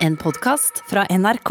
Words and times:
En 0.00 0.14
podkast 0.16 0.78
fra 0.88 1.02
NRK. 1.12 1.50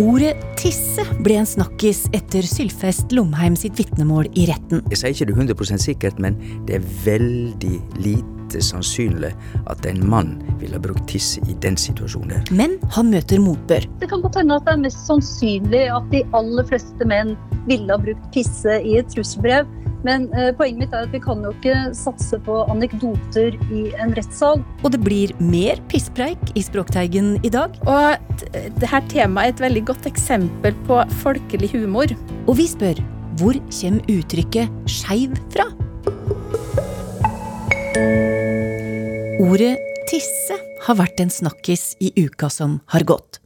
Ordet 0.00 0.34
tisse 0.60 1.06
ble 1.24 1.38
en 1.40 1.48
snakkis 1.48 2.02
etter 2.12 2.44
Sylfest 2.44 3.14
Lomheim 3.16 3.56
sitt 3.56 3.80
vitnemål 3.80 4.28
i 4.36 4.44
retten. 4.50 4.84
Jeg 4.92 5.00
sier 5.00 5.16
ikke 5.16 5.30
det 5.32 5.38
100% 5.54 5.86
sikkert, 5.86 6.20
men 6.20 6.36
det 6.68 6.82
er 6.82 6.92
veldig 7.06 7.78
lite 7.96 8.39
sannsynlig 8.58 9.30
at 9.70 9.86
en 9.86 10.02
mann 10.10 10.34
ville 10.60 10.74
ha 10.74 10.82
brukt 10.82 11.06
tisse 11.10 11.42
i 11.46 11.56
den 11.62 11.78
situasjonen. 11.78 12.30
der. 12.30 12.54
Men 12.54 12.78
han 12.94 13.10
møter 13.10 13.40
motbør. 13.40 13.86
Det 14.00 14.08
kan 14.10 14.22
godt 14.22 14.40
hende 14.40 14.58
at 14.58 14.66
det 14.66 14.74
er 14.74 14.82
mest 14.84 15.06
sannsynlig 15.06 15.84
at 15.94 16.08
de 16.10 16.24
aller 16.36 16.66
fleste 16.66 17.06
menn 17.06 17.36
ville 17.68 17.90
ha 17.90 18.00
brukt 18.00 18.26
pisse 18.34 18.80
i 18.82 18.96
et 18.98 19.08
trusselbrev. 19.14 19.68
Men 20.04 20.30
eh, 20.32 20.48
poenget 20.56 20.80
mitt 20.80 20.94
er 20.96 21.04
at 21.04 21.12
vi 21.12 21.20
kan 21.20 21.42
jo 21.44 21.52
ikke 21.52 21.90
satse 21.96 22.38
på 22.46 22.62
anekdoter 22.72 23.56
i 23.68 23.82
en 24.00 24.14
rettssal. 24.16 24.62
Og 24.80 24.94
det 24.94 25.02
blir 25.04 25.34
mer 25.44 25.80
pisspreik 25.92 26.54
i 26.56 26.64
Språkteigen 26.64 27.34
i 27.44 27.52
dag. 27.52 27.76
Og 27.84 28.16
dette 28.56 29.02
temaet 29.12 29.52
er 29.52 29.54
et 29.54 29.64
veldig 29.68 29.84
godt 29.92 30.08
eksempel 30.08 30.76
på 30.88 31.02
folkelig 31.20 31.74
humor. 31.76 32.16
Og 32.46 32.56
vi 32.62 32.68
spør 32.70 33.04
hvor 33.40 33.56
kommer 33.70 34.10
uttrykket 34.10 34.90
skeiv 34.90 35.36
fra? 35.52 35.70
Ordet 39.40 39.78
tisse 40.10 40.52
har 40.84 40.96
vært 40.98 41.20
en 41.22 41.30
snakkis 41.32 41.94
i 42.04 42.10
uka 42.18 42.50
som 42.52 42.74
har 42.92 43.06
gått. 43.08 43.38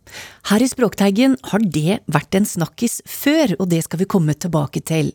Her 0.51 0.63
i 0.65 0.67
Språkteigen 0.67 1.37
har 1.53 1.63
det 1.63 2.01
vært 2.11 2.35
en 2.35 2.49
snakkis 2.49 2.97
før, 3.07 3.55
og 3.61 3.69
det 3.71 3.85
skal 3.87 4.01
vi 4.03 4.09
komme 4.11 4.35
tilbake 4.35 4.83
til. 4.83 5.13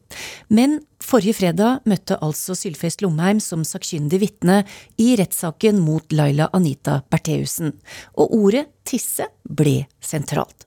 Men 0.48 0.78
forrige 1.04 1.36
fredag 1.42 1.84
møtte 1.90 2.16
altså 2.24 2.56
Sylfest 2.56 3.04
Lomheim 3.04 3.42
som 3.44 3.66
sakkyndig 3.68 4.22
vitne 4.24 4.62
i 4.96 5.10
rettssaken 5.20 5.84
mot 5.84 6.16
Laila 6.16 6.48
Anita 6.56 7.02
Bertheussen, 7.12 7.76
og 8.16 8.40
ordet 8.40 8.70
tisse 8.88 9.28
ble 9.44 9.82
sentralt. 10.00 10.64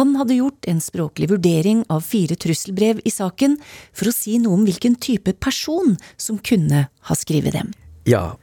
Han 0.00 0.16
hadde 0.16 0.40
gjort 0.40 0.64
en 0.64 0.80
språklig 0.80 1.28
vurdering 1.28 1.84
av 1.92 2.00
fire 2.08 2.40
trusselbrev 2.40 3.04
i 3.04 3.12
saken 3.12 3.60
for 3.92 4.08
å 4.08 4.16
si 4.16 4.40
noe 4.40 4.56
om 4.56 4.64
hvilken 4.64 4.96
type 4.96 5.36
person 5.44 5.98
som 6.16 6.40
kunne 6.40 6.86
ha 6.88 7.20
skrevet 7.20 7.60
dem. 7.60 7.76
Ja, 8.06 8.34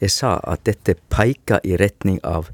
jeg 0.00 0.10
sa 0.10 0.38
at 0.48 0.64
dette 0.64 0.94
peker 1.12 1.60
i 1.68 1.76
retning 1.76 2.20
av 2.24 2.48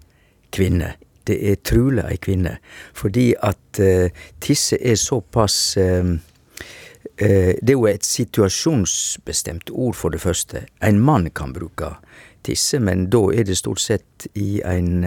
kvinne. 0.55 0.97
Det 1.28 1.37
er 1.51 1.61
trulig 1.62 2.03
ei 2.09 2.17
kvinne, 2.19 2.56
fordi 2.97 3.31
at 3.45 3.78
uh, 3.84 4.09
tisse 4.41 4.79
er 4.81 4.97
såpass 4.97 5.77
uh, 5.77 6.09
uh, 6.09 7.53
Det 7.61 7.69
er 7.69 7.77
jo 7.77 7.86
et 7.86 8.05
situasjonsbestemt 8.05 9.70
ord, 9.70 9.95
for 9.95 10.11
det 10.11 10.20
første. 10.20 10.64
En 10.83 10.98
mann 11.01 11.29
kan 11.31 11.53
bruke 11.53 11.92
tisse, 12.42 12.81
men 12.81 13.06
da 13.12 13.20
er 13.31 13.45
det 13.45 13.59
stort 13.61 13.83
sett 13.83 14.27
i 14.34 14.62
en 14.64 15.05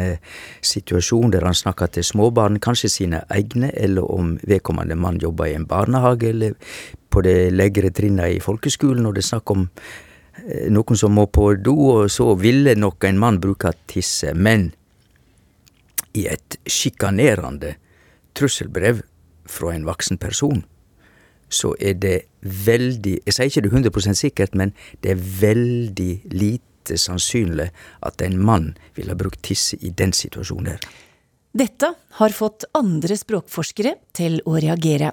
situasjon 0.61 1.31
der 1.33 1.47
han 1.47 1.57
snakker 1.57 1.87
til 1.87 2.05
småbarn, 2.05 2.59
kanskje 2.61 2.89
sine 2.89 3.23
egne, 3.33 3.71
eller 3.73 4.05
om 4.05 4.37
vedkommende 4.43 4.95
mann 4.95 5.17
jobber 5.19 5.49
i 5.49 5.57
en 5.57 5.65
barnehage, 5.65 6.29
eller 6.29 6.53
på 7.09 7.25
det 7.25 7.51
legre 7.51 7.89
trinnet 7.89 8.37
i 8.37 8.39
folkeskolen, 8.43 9.05
og 9.05 9.15
det 9.15 9.25
er 9.25 9.29
snakk 9.31 9.51
om 9.51 9.67
noen 10.71 10.97
som 10.97 11.13
må 11.15 11.27
på 11.27 11.51
do, 11.59 11.75
og 11.95 12.11
så 12.11 12.31
ville 12.39 12.75
nok 12.77 13.03
en 13.07 13.19
mann 13.21 13.39
bruke 13.43 13.73
tisse. 13.91 14.33
Men 14.33 14.71
i 16.17 16.27
et 16.31 16.57
sjikanerende 16.67 17.75
trusselbrev 18.37 19.03
fra 19.51 19.73
en 19.75 19.87
voksen 19.87 20.19
person, 20.21 20.63
så 21.51 21.73
er 21.83 21.97
det 21.99 22.17
veldig 22.41 23.17
Jeg 23.25 23.35
sier 23.35 23.49
ikke 23.49 23.61
det 23.61 23.71
100 23.91 24.15
sikkert, 24.15 24.55
men 24.55 24.73
det 25.03 25.11
er 25.11 25.23
veldig 25.41 26.13
lite 26.31 26.97
sannsynlig 26.97 27.69
at 28.01 28.21
en 28.21 28.37
mann 28.39 28.71
ville 28.95 29.15
brukt 29.15 29.43
tisse 29.43 29.77
i 29.81 29.91
den 29.91 30.13
situasjonen. 30.13 30.79
Dette 31.51 31.93
har 32.19 32.31
fått 32.31 32.63
andre 32.73 33.17
språkforskere 33.19 33.97
til 34.15 34.39
å 34.47 34.55
reagere. 34.55 35.11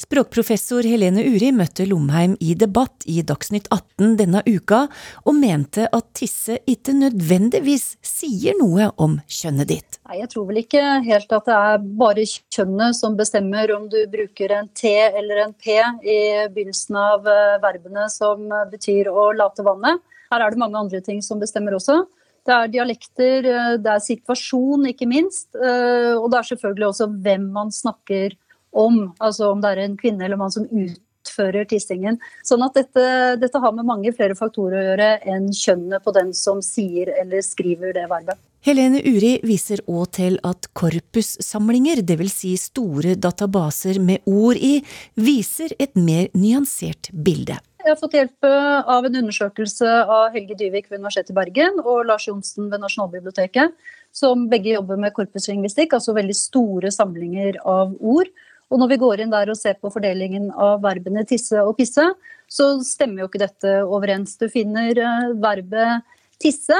Språkprofessor 0.00 0.84
Helene 0.84 1.22
Uri 1.22 1.52
møtte 1.54 1.86
Lomheim 1.86 2.34
i 2.42 2.56
debatt 2.58 3.06
i 3.06 3.22
Dagsnytt 3.26 3.68
18 3.72 4.16
denne 4.18 4.42
uka, 4.48 4.84
og 5.22 5.36
mente 5.38 5.86
at 5.86 6.08
tisse 6.18 6.58
ikke 6.70 6.96
nødvendigvis 6.98 7.94
sier 8.04 8.58
noe 8.58 8.90
om 9.00 9.20
kjønnet 9.30 9.70
ditt. 9.70 10.00
Nei, 10.08 10.18
Jeg 10.20 10.32
tror 10.34 10.48
vel 10.50 10.60
ikke 10.64 10.82
helt 11.06 11.32
at 11.38 11.46
det 11.48 11.60
er 11.60 11.86
bare 12.02 12.26
kjønnet 12.26 12.98
som 12.98 13.16
bestemmer 13.16 13.70
om 13.76 13.86
du 13.92 14.00
bruker 14.10 14.56
en 14.58 14.68
T 14.74 14.90
eller 14.90 15.44
en 15.46 15.54
P 15.54 15.78
i 15.78 16.18
begynnelsen 16.50 16.98
av 16.98 17.24
verbene 17.62 18.08
som 18.12 18.50
betyr 18.72 19.08
å 19.12 19.30
late 19.38 19.64
vannet. 19.64 20.02
Her 20.32 20.42
er 20.42 20.52
det 20.52 20.60
mange 20.60 20.80
andre 20.80 21.00
ting 21.04 21.22
som 21.22 21.40
bestemmer 21.40 21.78
også. 21.78 22.02
Det 22.44 22.52
er 22.52 22.72
dialekter, 22.72 23.46
det 23.80 23.88
er 23.88 24.02
situasjon, 24.04 24.90
ikke 24.90 25.08
minst. 25.08 25.54
Og 25.56 26.26
det 26.28 26.40
er 26.40 26.48
selvfølgelig 26.50 26.90
også 26.90 27.06
hvem 27.24 27.46
man 27.54 27.70
snakker 27.72 28.34
om. 28.74 29.00
Altså 29.22 29.50
om 29.52 29.62
det 29.62 29.72
er 29.72 29.84
en 29.84 29.98
kvinne 30.00 30.26
eller 30.26 30.40
mann 30.40 30.52
som 30.54 30.66
utfører 30.68 31.68
tissingen. 31.70 32.18
Sånn 32.46 32.64
at 32.66 32.76
dette, 32.78 33.04
dette 33.42 33.62
har 33.62 33.76
med 33.76 33.88
mange 33.88 34.12
flere 34.16 34.36
faktorer 34.38 34.80
å 34.80 34.88
gjøre 34.90 35.12
enn 35.34 35.52
kjønnet 35.54 36.04
på 36.04 36.14
den 36.16 36.34
som 36.36 36.62
sier 36.64 37.14
eller 37.20 37.44
skriver 37.46 37.94
det 37.96 38.08
verbet. 38.10 38.40
Helene 38.64 39.02
Uri 39.04 39.34
viser 39.44 39.82
òg 39.92 40.06
til 40.16 40.38
at 40.40 40.70
korpussamlinger, 40.72 42.00
dvs. 42.00 42.32
Si 42.32 42.52
store 42.56 43.12
databaser 43.20 43.98
med 44.00 44.24
ord 44.24 44.56
i, 44.56 44.78
viser 45.20 45.74
et 45.76 45.92
mer 46.00 46.30
nyansert 46.32 47.10
bilde. 47.12 47.58
Jeg 47.84 47.92
har 47.92 47.98
fått 48.00 48.16
hjelp 48.16 48.46
av 48.48 49.04
en 49.04 49.18
undersøkelse 49.20 49.90
av 50.08 50.32
Helge 50.32 50.56
Dyvik 50.56 50.88
ved 50.88 51.02
Universitetet 51.02 51.34
i 51.34 51.36
Bergen 51.36 51.76
og 51.82 52.06
Lars 52.08 52.24
Johnsen 52.24 52.70
ved 52.72 52.80
Nasjonalbiblioteket, 52.80 53.74
som 54.16 54.46
begge 54.48 54.72
jobber 54.78 54.96
med 55.02 55.12
korpuslingvistikk, 55.12 55.92
altså 55.92 56.16
veldig 56.16 56.36
store 56.38 56.92
samlinger 56.94 57.60
av 57.68 57.92
ord. 58.00 58.32
Og 58.72 58.80
når 58.80 58.90
vi 58.94 59.00
går 59.02 59.22
inn 59.22 59.32
der 59.32 59.50
og 59.52 59.58
ser 59.58 59.76
på 59.80 59.92
fordelingen 59.92 60.50
av 60.50 60.82
verbene 60.84 61.24
tisse 61.28 61.60
og 61.62 61.76
pisse, 61.78 62.04
så 62.50 62.68
stemmer 62.86 63.24
jo 63.24 63.30
ikke 63.30 63.42
dette 63.44 63.74
overens. 63.84 64.36
Du 64.40 64.48
finner 64.52 64.98
verbet 65.42 66.04
tisse, 66.42 66.76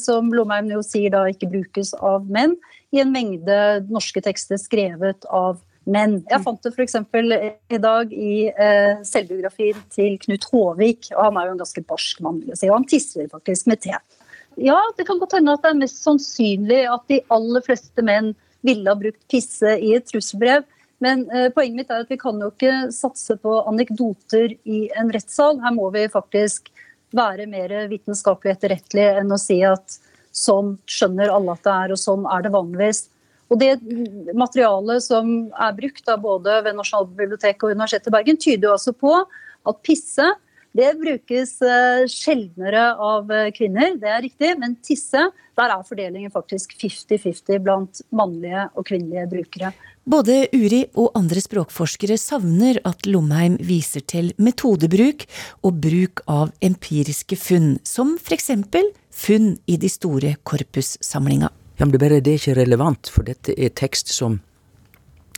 som 0.00 0.32
Lomheim 0.34 0.72
jo 0.72 0.80
sier 0.84 1.12
da 1.14 1.22
ikke 1.30 1.48
brukes 1.52 1.92
av 1.94 2.26
menn, 2.28 2.56
i 2.90 3.02
en 3.02 3.12
mengde 3.14 3.56
norske 3.92 4.22
tekster 4.24 4.58
skrevet 4.58 5.28
av 5.30 5.60
menn. 5.88 6.18
Jeg 6.30 6.42
fant 6.44 6.62
det 6.64 6.72
f.eks. 6.74 6.96
i 7.72 7.80
dag 7.80 8.12
i 8.12 8.34
eh, 8.50 9.00
selvbiografien 9.06 9.78
til 9.94 10.16
Knut 10.24 10.46
Håvik, 10.50 11.10
og 11.14 11.22
han 11.28 11.38
er 11.38 11.48
jo 11.48 11.54
en 11.54 11.62
ganske 11.62 11.84
barsk 11.88 12.20
mann, 12.24 12.42
vil 12.42 12.52
jeg 12.54 12.62
si, 12.62 12.70
og 12.70 12.78
han 12.80 12.88
tisser 12.90 13.30
faktisk 13.30 13.70
med 13.70 13.82
te. 13.86 13.96
Ja, 14.60 14.78
det 14.98 15.06
kan 15.08 15.20
godt 15.20 15.36
hende 15.38 15.54
at 15.54 15.64
det 15.64 15.72
er 15.72 15.80
mest 15.80 16.02
sannsynlig 16.04 16.82
at 16.90 17.06
de 17.10 17.20
aller 17.32 17.64
fleste 17.64 18.04
menn 18.04 18.34
ville 18.66 18.90
ha 18.90 18.98
brukt 18.98 19.22
pisse 19.30 19.76
i 19.78 19.94
et 19.96 20.08
trusselbrev. 20.10 20.66
Men 21.00 21.24
eh, 21.32 21.48
poenget 21.54 21.78
mitt 21.78 21.92
er 21.92 22.04
at 22.04 22.12
vi 22.12 22.18
kan 22.20 22.40
jo 22.42 22.50
ikke 22.52 22.90
satse 22.92 23.36
på 23.40 23.56
anekdoter 23.70 24.52
i 24.68 24.82
en 25.00 25.12
rettssal. 25.12 25.60
Her 25.62 25.74
må 25.76 25.88
vi 25.94 26.04
faktisk 26.12 26.68
være 27.16 27.48
mer 27.50 27.72
vitenskapelig 27.90 28.54
etterrettelige 28.54 29.16
enn 29.22 29.32
å 29.32 29.40
si 29.40 29.58
at 29.66 29.96
sånn 30.36 30.76
skjønner 30.86 31.32
alle 31.32 31.56
at 31.56 31.64
det 31.64 31.72
er, 31.72 31.94
og 31.94 31.98
sånn 31.98 32.28
er 32.30 32.44
det 32.44 32.52
vanligvis. 32.54 33.08
Og 33.50 33.58
det 33.58 33.72
materialet 34.38 35.02
som 35.02 35.32
er 35.58 35.74
brukt 35.74 36.12
av 36.12 36.20
både 36.22 36.60
ved 36.68 36.76
Nasjonalbiblioteket 36.78 37.66
og 37.66 37.74
Universitetet 37.74 38.12
i 38.12 38.14
Bergen, 38.14 38.38
tyder 38.38 38.68
jo 38.68 38.76
altså 38.76 38.94
på 38.94 39.16
at 39.16 39.82
pisse 39.86 40.28
det 40.78 40.92
brukes 41.00 41.56
sjeldnere 42.14 42.84
av 43.02 43.32
kvinner, 43.56 43.96
det 43.98 44.06
er 44.06 44.20
riktig, 44.22 44.52
men 44.60 44.76
tisse, 44.86 45.24
der 45.58 45.72
er 45.74 45.82
fordelingen 45.88 46.30
faktisk 46.30 46.76
50-50 46.78 47.58
blant 47.64 48.02
mannlige 48.14 48.68
og 48.78 48.86
kvinnelige 48.86 49.26
brukere. 49.32 49.72
Både 50.10 50.48
Uri 50.56 50.80
og 50.98 51.12
andre 51.14 51.38
språkforskere 51.38 52.16
savner 52.18 52.80
at 52.88 53.06
Lomheim 53.06 53.60
viser 53.62 54.02
til 54.10 54.32
metodebruk 54.42 55.22
og 55.62 55.76
bruk 55.84 56.22
av 56.26 56.50
empiriske 56.66 57.38
funn, 57.38 57.76
som 57.86 58.16
eksempel 58.18 58.88
funn 59.14 59.52
i 59.70 59.76
de 59.78 59.90
store 59.92 60.32
korpussamlinga. 60.42 61.52
Ja, 61.78 61.86
men 61.86 61.94
det 61.94 62.02
bare 62.02 62.18
det 62.18 62.32
er 62.32 62.42
ikke 62.42 62.58
relevant, 62.58 63.12
for 63.12 63.28
dette 63.28 63.54
er 63.54 63.70
tekst 63.70 64.10
som 64.10 64.40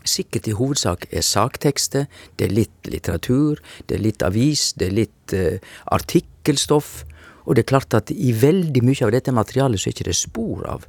sikkert 0.09 0.49
i 0.49 0.57
hovedsak 0.57 1.05
er 1.13 1.27
saktekster, 1.27 2.09
det 2.41 2.49
er 2.49 2.57
litt 2.63 2.89
litteratur, 2.89 3.61
det 3.87 3.99
er 3.99 4.07
litt 4.09 4.25
avis, 4.25 4.71
det 4.73 4.89
er 4.89 5.01
litt 5.03 5.37
uh, 5.37 5.75
artikkelstoff, 5.93 7.03
og 7.45 7.59
det 7.59 7.67
er 7.67 7.73
klart 7.75 7.99
at 7.99 8.15
i 8.15 8.33
veldig 8.33 8.87
mye 8.87 9.05
av 9.05 9.13
dette 9.13 9.37
materialet 9.37 9.83
så 9.83 9.91
er 9.91 9.99
ikke 9.99 10.09
det 10.09 10.17
spor 10.17 10.65
av 10.65 10.89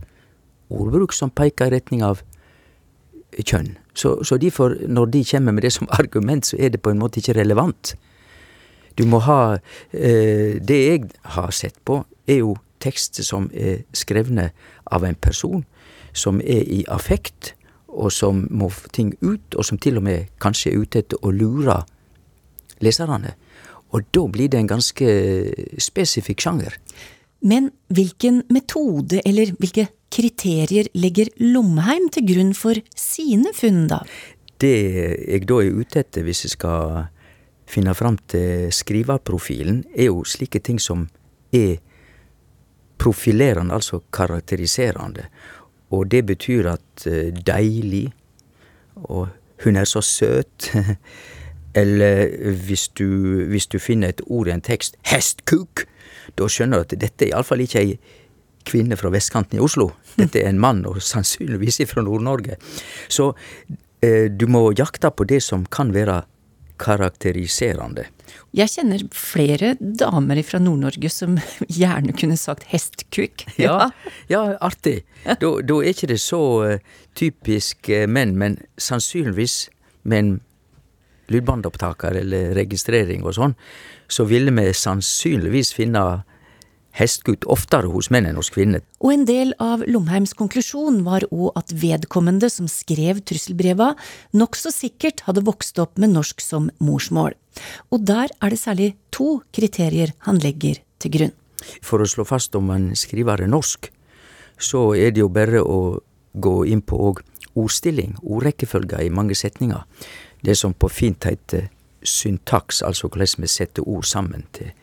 ordbruk 0.73 1.11
som 1.11 1.33
peker 1.33 1.67
i 1.67 1.75
retning 1.75 2.05
av 2.05 2.23
kjønn. 3.39 3.77
Så, 3.93 4.15
så 4.23 4.37
derfor, 4.37 4.75
når 4.87 5.05
de 5.13 5.23
kommer 5.31 5.55
med 5.55 5.63
det 5.65 5.73
som 5.73 5.89
argument, 5.99 6.45
så 6.45 6.57
er 6.59 6.73
det 6.73 6.81
på 6.81 6.93
en 6.93 7.01
måte 7.01 7.21
ikke 7.21 7.39
relevant. 7.39 7.95
Du 8.97 9.05
må 9.09 9.23
ha 9.25 9.57
eh, 9.91 10.59
Det 10.61 10.79
jeg 10.85 11.09
har 11.35 11.51
sett 11.51 11.79
på, 11.85 12.03
er 12.27 12.43
jo 12.43 12.57
tekster 12.83 13.23
som 13.23 13.49
er 13.53 13.83
skrevne 13.95 14.51
av 14.91 15.05
en 15.07 15.15
person 15.15 15.63
som 16.13 16.41
er 16.41 16.67
i 16.69 16.83
affekt, 16.91 17.55
og 17.87 18.11
som 18.11 18.45
må 18.51 18.69
få 18.73 18.89
ting 18.93 19.13
ut, 19.21 19.55
og 19.55 19.65
som 19.65 19.77
til 19.77 19.97
og 19.97 20.05
med 20.05 20.29
kanskje 20.41 20.71
er 20.71 20.83
ute 20.83 21.01
etter 21.03 21.25
å 21.25 21.31
lure 21.33 21.79
leserne. 22.83 23.33
Og 23.93 24.05
da 24.13 24.23
blir 24.29 24.49
det 24.49 24.61
en 24.61 24.71
ganske 24.71 25.09
spesifikk 25.81 26.41
sjanger. 26.41 26.77
Men 27.43 27.69
hvilken 27.93 28.43
metode 28.53 29.21
eller 29.25 29.51
hvilke 29.59 29.87
kriterier 30.13 30.89
legger 30.97 31.31
Lomheim 31.41 32.09
til 32.13 32.27
grunn 32.29 32.53
for 32.57 32.77
sine 32.97 33.53
funn, 33.57 33.87
da? 33.91 34.03
Det 34.61 34.73
jeg 34.73 35.47
da 35.49 35.59
er 35.59 35.79
ute 35.79 36.03
etter, 36.03 36.23
hvis 36.25 36.45
jeg 36.45 36.55
skal 36.55 37.07
finne 37.69 37.95
fram 37.97 38.19
til 38.29 38.69
skriverprofilen, 38.73 39.83
er 39.95 40.11
jo 40.11 40.23
slike 40.27 40.61
ting 40.63 40.79
som 40.81 41.07
er 41.53 41.79
profilerende, 43.01 43.73
altså 43.73 43.99
karakteriserende. 44.13 45.27
Og 45.91 46.11
det 46.11 46.25
betyr 46.25 46.69
at 46.75 47.07
uh, 47.07 47.29
deilig, 47.47 48.13
og 48.95 49.27
hun 49.63 49.75
er 49.75 49.89
så 49.89 50.01
søt. 50.01 50.71
Eller 51.75 52.29
hvis 52.65 52.87
du, 52.87 53.05
hvis 53.49 53.67
du 53.67 53.79
finner 53.79 54.13
et 54.13 54.21
ord 54.27 54.47
i 54.47 54.53
en 54.53 54.61
tekst, 54.61 54.95
hestkuk, 55.09 55.87
da 56.37 56.47
skjønner 56.47 56.83
du 56.83 56.85
at 56.85 57.01
dette 57.01 57.25
er 57.25 57.33
iallfall 57.33 57.63
ikke 57.65 57.81
ei 57.81 57.95
kvinne 58.67 58.97
fra 58.99 59.11
vestkanten 59.13 59.59
i 59.59 59.63
Oslo. 59.63 59.91
Dette 60.17 60.41
er 60.41 60.51
en 60.51 60.61
mann, 60.61 60.83
og 60.89 61.01
sannsynligvis 61.03 61.81
fra 61.89 62.03
Nord-Norge. 62.05 62.59
Så 63.11 63.33
eh, 64.03 64.29
du 64.31 64.47
må 64.51 64.69
jakte 64.77 65.11
på 65.11 65.27
det 65.29 65.41
som 65.45 65.65
kan 65.65 65.93
være 65.95 66.23
karakteriserende. 66.81 68.07
Jeg 68.53 68.69
kjenner 68.69 69.01
flere 69.13 69.73
damer 69.79 70.41
fra 70.45 70.59
Nord-Norge 70.61 71.09
som 71.13 71.37
gjerne 71.81 72.15
kunne 72.17 72.37
sagt 72.39 72.67
hestkuk. 72.73 73.45
Ja, 73.61 73.91
ja 74.29 74.43
artig. 74.61 75.03
Da, 75.23 75.35
da, 75.61 75.77
er 75.79 75.93
ikke 75.93 76.09
det 76.11 76.19
så 76.21 76.41
uh, 76.65 76.97
typisk 77.17 77.89
uh, 77.93 78.05
menn, 78.09 78.35
men 78.37 78.59
sannsynligvis 78.81 79.67
med 80.03 80.19
en 80.19 80.33
lydbåndopptaker 81.31 82.19
eller 82.19 82.53
registrering 82.57 83.23
og 83.23 83.37
sånn, 83.37 83.55
så 84.11 84.25
ville 84.27 84.51
vi 84.53 84.67
sannsynligvis 84.75 85.71
finne 85.77 86.03
hestgutt 86.97 87.47
oftere 87.49 87.89
hos 87.91 88.09
menn 88.13 88.27
enn 88.29 88.37
hos 88.39 88.51
kvinner. 88.53 88.83
Og 89.01 89.13
en 89.15 89.25
del 89.29 89.53
av 89.63 89.83
Lomheims 89.89 90.35
konklusjon 90.37 91.01
var 91.07 91.25
òg 91.31 91.57
at 91.59 91.73
vedkommende 91.73 92.49
som 92.53 92.69
skrev 92.71 93.23
trusselbreva, 93.25 93.93
nokså 94.37 94.73
sikkert 94.73 95.25
hadde 95.27 95.45
vokst 95.47 95.81
opp 95.81 95.97
med 96.01 96.13
norsk 96.13 96.43
som 96.43 96.69
morsmål. 96.83 97.35
Og 97.93 98.05
der 98.05 98.33
er 98.41 98.53
det 98.53 98.61
særlig 98.61 98.93
to 99.13 99.41
kriterier 99.53 100.13
han 100.27 100.41
legger 100.43 100.81
til 101.01 101.15
grunn. 101.17 101.35
For 101.81 102.03
å 102.03 102.09
slå 102.09 102.25
fast 102.27 102.55
om 102.59 102.71
en 102.73 102.91
skriver 102.99 103.45
er 103.45 103.51
norsk, 103.51 103.89
så 104.59 104.91
er 104.97 105.13
det 105.13 105.23
jo 105.23 105.31
bare 105.33 105.61
å 105.63 105.99
gå 106.33 106.55
inn 106.69 106.81
på 106.81 106.97
ordstilling, 107.53 108.17
ordrekkefølger 108.21 109.05
i 109.05 109.13
mange 109.13 109.37
setninger 109.37 109.85
det 110.43 110.55
som 110.59 110.73
på 110.73 110.89
fint 110.91 111.23
heter 111.23 111.69
syntaks, 112.03 112.81
altså 112.83 113.07
hvordan 113.07 113.43
vi 113.45 113.47
setter 113.47 113.87
ord 113.87 114.03
sammen 114.07 114.43
til, 114.55 114.73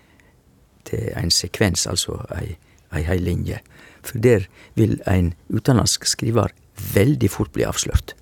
til 0.91 1.11
en 1.17 1.31
sekvens, 1.35 1.87
altså 1.91 2.19
ei, 2.37 2.57
ei 2.95 3.05
hel 3.07 3.25
linje. 3.27 3.61
For 4.07 4.21
der 4.23 4.47
vil 4.79 4.99
en 5.11 5.35
utenlandsk 5.53 6.09
skriver 6.09 6.55
veldig 6.95 7.31
fort 7.31 7.53
bli 7.55 7.67
avslørt. 7.69 8.15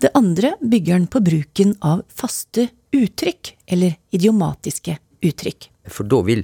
Det 0.00 0.12
andre 0.16 0.54
bygger 0.60 0.98
han 0.98 1.06
på 1.08 1.22
bruken 1.24 1.76
av 1.84 2.02
faste 2.12 2.68
uttrykk, 2.96 3.54
eller 3.72 3.96
idiomatiske 4.12 4.98
uttrykk. 5.24 5.70
For 5.92 6.08
da 6.08 6.20
vil 6.26 6.42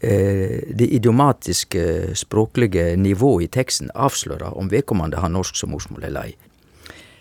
eh, 0.00 0.62
det 0.72 0.88
idiomatiske 0.96 2.14
språklige 2.16 2.94
nivået 2.96 3.48
i 3.48 3.52
teksten 3.58 3.92
avsløre 3.94 4.54
om 4.56 4.72
vedkommende 4.72 5.20
har 5.20 5.32
norsk 5.32 5.58
som 5.58 5.72
morsmål 5.74 6.08
eller 6.08 6.32
ei 6.32 6.38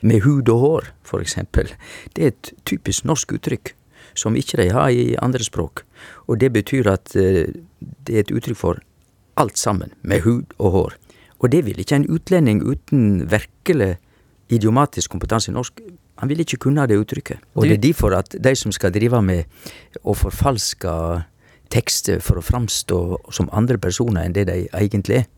med 0.02 0.24
hud 0.26 0.50
og 0.50 0.60
hår, 0.64 0.88
for 1.06 1.22
eksempel. 1.22 1.70
Det 2.16 2.24
er 2.24 2.34
et 2.34 2.52
typisk 2.66 3.06
norsk 3.06 3.36
uttrykk 3.38 3.76
som 4.16 4.36
ikke 4.36 4.60
de 4.62 4.70
har 4.74 4.90
i 4.90 5.16
andre 5.22 5.44
språk. 5.44 5.86
Og 6.28 6.40
det 6.42 6.52
betyr 6.54 6.90
at 6.92 7.16
uh, 7.16 7.48
det 8.08 8.16
er 8.16 8.26
et 8.26 8.34
uttrykk 8.34 8.58
for 8.58 8.82
alt 9.40 9.58
sammen, 9.58 9.94
med 10.02 10.22
hud 10.26 10.54
og 10.60 10.72
hår. 10.72 10.98
Og 11.40 11.52
det 11.52 11.66
vil 11.66 11.80
ikke 11.80 11.96
en 11.96 12.10
utlending 12.10 12.62
uten 12.62 13.32
virkelig 13.32 13.96
idiomatisk 14.52 15.12
kompetanse 15.12 15.52
i 15.52 15.56
norsk 15.56 15.80
han 16.22 16.30
vil 16.30 16.44
ikke 16.44 16.60
kunne 16.68 16.86
det 16.86 17.00
uttrykket. 17.02 17.42
Og 17.58 17.66
det 17.66 17.80
er 17.80 17.86
derfor 17.88 18.14
at 18.14 18.36
de 18.38 18.56
som 18.56 18.72
skal 18.76 18.94
drive 18.94 19.24
med 19.26 19.50
å 20.06 20.14
forfalske 20.14 20.92
tekster 21.74 22.22
for 22.22 22.38
å 22.38 22.46
framstå 22.46 23.00
som 23.34 23.50
andre 23.58 23.80
personer 23.82 24.28
enn 24.28 24.36
det 24.36 24.46
de 24.52 24.58
egentlig 24.78 25.24
er, 25.24 25.30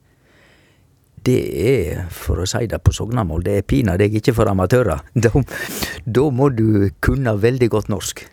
det 1.23 1.39
er, 1.55 2.01
for 2.11 2.41
å 2.43 2.45
si 2.49 2.65
det 2.67 2.81
på 2.83 2.91
sognamål, 2.91 3.45
det 3.45 3.53
er 3.55 3.63
pinadø 3.63 4.09
ikke 4.19 4.33
for 4.35 4.49
amatører. 4.51 5.05
Da, 5.23 5.31
da, 6.03 6.25
må 6.35 6.49
du 6.51 6.89
kunne 6.99 7.37
veldig 7.39 7.69
godt 7.71 7.87
norsk. 7.93 8.25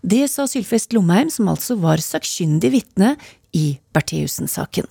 Det 0.00 0.30
sa 0.32 0.46
Sylfest 0.48 0.94
Lomheim, 0.96 1.28
som 1.28 1.50
altså 1.52 1.76
var 1.76 2.00
sakkyndig 2.00 2.72
vitne 2.72 3.16
i 3.52 3.74
Bertheussen-saken. 3.92 4.88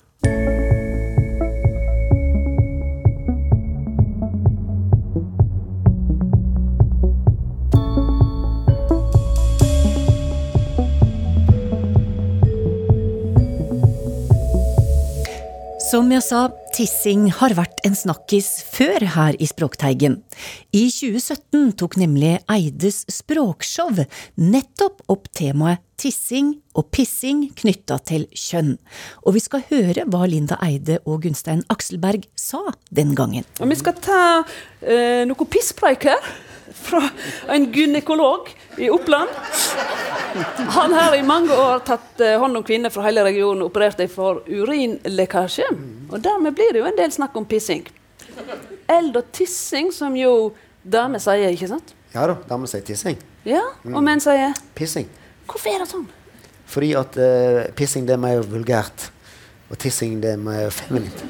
Som 15.90 16.12
jeg 16.12 16.22
sa, 16.22 16.44
tissing 16.70 17.24
har 17.34 17.50
vært 17.58 17.80
en 17.82 17.96
snakkis 17.98 18.46
før 18.70 19.02
her 19.16 19.34
i 19.42 19.46
Språkteigen. 19.48 20.20
I 20.70 20.84
2017 20.86 21.72
tok 21.80 21.96
nemlig 21.98 22.36
Eides 22.52 23.00
språkshow 23.10 23.98
nettopp 24.38 25.00
opp 25.10 25.26
temaet 25.34 25.82
tissing 25.98 26.52
og 26.78 26.92
pissing 26.94 27.48
knytta 27.58 27.98
til 28.06 28.28
kjønn. 28.30 28.76
Og 29.24 29.34
vi 29.34 29.42
skal 29.42 29.64
høre 29.72 30.04
hva 30.06 30.28
Linda 30.30 30.60
Eide 30.62 31.00
og 31.02 31.24
Gunstein 31.24 31.64
Akselberg 31.74 32.28
sa 32.38 32.62
den 32.94 33.16
gangen. 33.18 33.48
Vi 33.58 33.80
skal 33.80 33.98
ta 33.98 34.20
eh, 34.86 35.26
noe 35.26 35.50
pisspreik 35.50 36.06
her 36.06 36.30
fra 36.74 37.02
en 37.48 37.66
gynekolog 37.72 38.50
i 38.78 38.90
Oppland. 38.90 39.28
Han 40.76 40.92
har 40.92 41.16
i 41.16 41.22
mange 41.26 41.54
år 41.56 41.82
tatt 41.86 42.20
eh, 42.22 42.36
hånd 42.38 42.56
om 42.60 42.64
kvinner 42.66 42.92
fra 42.94 43.04
hele 43.08 43.24
regionen 43.26 43.64
og 43.64 43.72
operert 43.72 43.98
dem 43.98 44.10
for 44.12 44.42
urinlekkasje. 44.46 45.66
Og 46.10 46.20
dermed 46.22 46.54
blir 46.54 46.74
det 46.74 46.82
jo 46.82 46.88
en 46.90 46.98
del 46.98 47.12
snakk 47.14 47.36
om 47.38 47.46
pissing. 47.50 47.82
Eld 48.90 49.16
og 49.18 49.32
tissing, 49.34 49.90
som 49.94 50.14
jo 50.18 50.52
damer 50.82 51.22
sier, 51.22 51.50
ikke 51.54 51.70
sant? 51.70 51.94
Ja 52.14 52.26
da, 52.30 52.38
damer 52.48 52.70
sier 52.70 52.82
tissing. 52.86 53.18
Ja, 53.46 53.62
Og 53.90 54.02
menn 54.04 54.20
sier? 54.22 54.54
Pissing. 54.76 55.08
Hvorfor 55.50 55.74
er 55.74 55.84
det 55.84 55.90
sånn? 55.90 56.08
Fordi 56.70 56.92
at 56.98 57.16
uh, 57.18 57.62
pissing 57.74 58.06
det 58.06 58.14
er 58.14 58.22
mer 58.22 58.42
vulgært, 58.46 59.08
og 59.70 59.78
tissing 59.82 60.20
det 60.22 60.36
er 60.36 60.42
mer 60.42 60.70
feminint. 60.74 61.24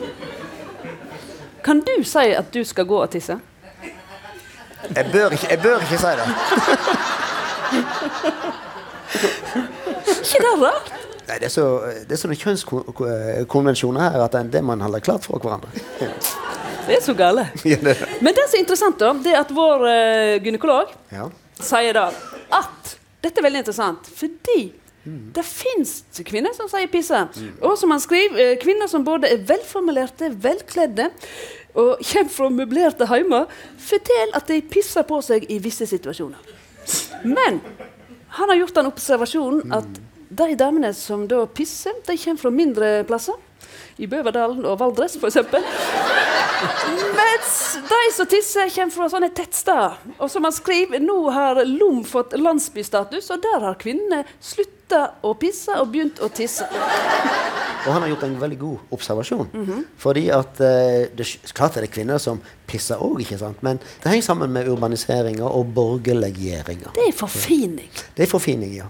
Kan 1.64 1.82
du 1.84 1.92
si 2.08 2.26
at 2.36 2.48
du 2.52 2.60
skal 2.64 2.88
gå 2.88 2.98
og 3.00 3.10
tisse? 3.12 3.36
Jeg 4.96 5.06
bør 5.12 5.30
ikke, 5.36 5.46
jeg 5.50 5.60
bør 5.62 5.84
ikke 5.84 5.98
si 5.98 6.12
det. 6.18 6.26
ikke 10.20 10.42
det 10.44 10.54
rart? 10.62 10.92
Nei, 11.30 11.38
det 11.38 11.46
er, 11.46 11.52
så, 11.54 11.64
det 12.08 12.16
er 12.16 12.18
sånne 12.18 12.36
kjønnskonvensjoner 12.40 14.02
her 14.02 14.24
at 14.24 14.32
det 14.34 14.40
er 14.40 14.48
det 14.56 14.62
man 14.66 14.80
holder 14.82 15.04
klart 15.04 15.26
for 15.28 15.38
hverandre. 15.38 15.70
Det 16.88 16.96
er 16.96 17.04
så 17.04 17.14
gale. 17.14 17.46
Men 18.24 18.34
det 18.34 18.48
som 18.48 18.56
er 18.56 18.62
interessant, 18.64 18.98
da, 18.98 19.12
det 19.14 19.36
er 19.36 19.44
at 19.44 19.52
vår 19.54 19.84
uh, 19.86 20.42
gynekolog 20.42 20.90
ja. 21.14 21.28
sier 21.62 21.94
da 21.94 22.08
at 22.56 22.96
Dette 23.20 23.42
er 23.42 23.44
veldig 23.44 23.60
interessant, 23.60 24.06
fordi 24.16 24.70
mm. 25.04 25.30
det 25.36 25.44
fins 25.46 25.94
kvinner 26.26 26.54
som 26.56 26.68
sier 26.70 26.90
pisse. 26.92 27.20
Mm. 27.36 27.54
Og 27.66 27.76
som 27.80 27.94
han 27.94 28.02
skriver, 28.02 28.52
uh, 28.52 28.58
kvinner 28.62 28.90
som 28.90 29.06
både 29.06 29.30
er 29.30 29.44
velformulerte, 29.48 30.32
velkledde 30.42 31.10
og 31.74 32.00
kommer 32.10 32.34
fra 32.34 32.50
møblerte 32.54 33.08
heimer, 33.10 33.50
forteller 33.78 34.36
at 34.38 34.50
de 34.50 34.60
pisser 34.62 35.06
på 35.08 35.20
seg 35.24 35.46
i 35.50 35.60
visse 35.62 35.88
situasjoner. 35.90 36.56
Men 37.26 37.60
han 38.38 38.50
har 38.50 38.60
gjort 38.62 38.78
den 38.78 38.88
observasjonen 38.90 39.74
at 39.74 40.00
de 40.30 40.54
damene 40.58 40.92
som 40.94 41.26
da 41.30 41.42
pisser, 41.50 41.96
de 42.06 42.16
kommer 42.18 42.42
fra 42.42 42.52
mindre 42.54 42.90
plasser. 43.08 43.38
I 44.00 44.08
Bøverdalen 44.08 44.64
og 44.64 44.78
Valdres, 44.80 45.18
f.eks. 45.20 45.36
Mens 47.16 47.52
de 47.88 48.00
som 48.16 48.28
tisser, 48.28 48.70
kommer 48.72 48.94
fra 48.94 49.08
sånne 49.12 49.30
tettsteder. 49.36 49.98
Og 50.18 50.30
som 50.32 50.44
han 50.48 50.54
skriver, 50.56 51.02
nå 51.04 51.18
har 51.34 51.60
Lom 51.68 52.02
fått 52.08 52.36
landsbystatus, 52.38 53.30
og 53.34 53.42
der 53.44 53.66
har 53.68 53.78
kvinnene 53.80 54.22
slutta 54.40 55.02
å 55.24 55.34
pisse 55.40 55.76
og 55.76 55.92
begynt 55.92 56.20
å 56.24 56.30
tisse. 56.32 56.66
Og 57.80 57.92
han 57.94 58.04
har 58.04 58.10
gjort 58.12 58.24
en 58.26 58.38
veldig 58.40 58.58
god 58.60 58.78
observasjon. 58.96 59.48
Mm 59.52 59.66
-hmm. 59.66 59.84
Fordi 59.96 60.28
at 60.28 60.60
eh, 60.60 61.08
det, 61.16 61.26
Klart 61.54 61.76
er 61.76 61.80
det 61.80 61.90
kvinner 61.90 62.18
som 62.18 62.40
pisser 62.66 62.96
òg, 62.96 63.20
ikke 63.20 63.38
sant? 63.38 63.62
men 63.62 63.78
det 64.02 64.08
henger 64.10 64.22
sammen 64.22 64.52
med 64.52 64.68
urbaniseringa 64.68 65.44
og 65.44 65.74
borgerliggjøringa. 65.74 66.90
Det 66.94 67.08
er 67.08 67.12
forfining. 67.12 67.90
Det 68.16 68.22
er 68.22 68.26
forfining, 68.26 68.76
ja. 68.76 68.84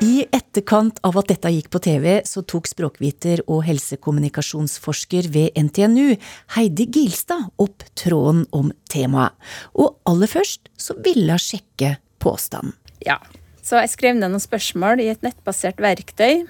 I 0.00 0.22
etterkant 0.32 0.96
av 1.04 1.18
at 1.20 1.28
dette 1.28 1.50
gikk 1.52 1.66
på 1.74 1.80
TV, 1.84 2.22
så 2.24 2.40
tok 2.48 2.70
språkviter 2.70 3.42
og 3.44 3.66
helsekommunikasjonsforsker 3.66 5.28
ved 5.28 5.58
NTNU, 5.60 6.14
Heidi 6.56 6.86
Gilstad, 6.88 7.50
opp 7.60 7.84
tråden 8.00 8.46
om 8.56 8.70
temaet. 8.88 9.36
Og 9.76 9.98
aller 10.08 10.30
først 10.30 10.72
så 10.80 10.96
ville 11.04 11.36
hun 11.36 11.44
sjekke 11.44 11.98
påstanden. 12.24 12.72
Ja. 13.04 13.18
Så 13.60 13.76
jeg 13.76 13.92
skrev 13.92 14.16
ned 14.16 14.32
noen 14.32 14.40
spørsmål 14.40 15.04
i 15.04 15.10
et 15.12 15.20
nettbasert 15.22 15.84
verktøy 15.84 16.46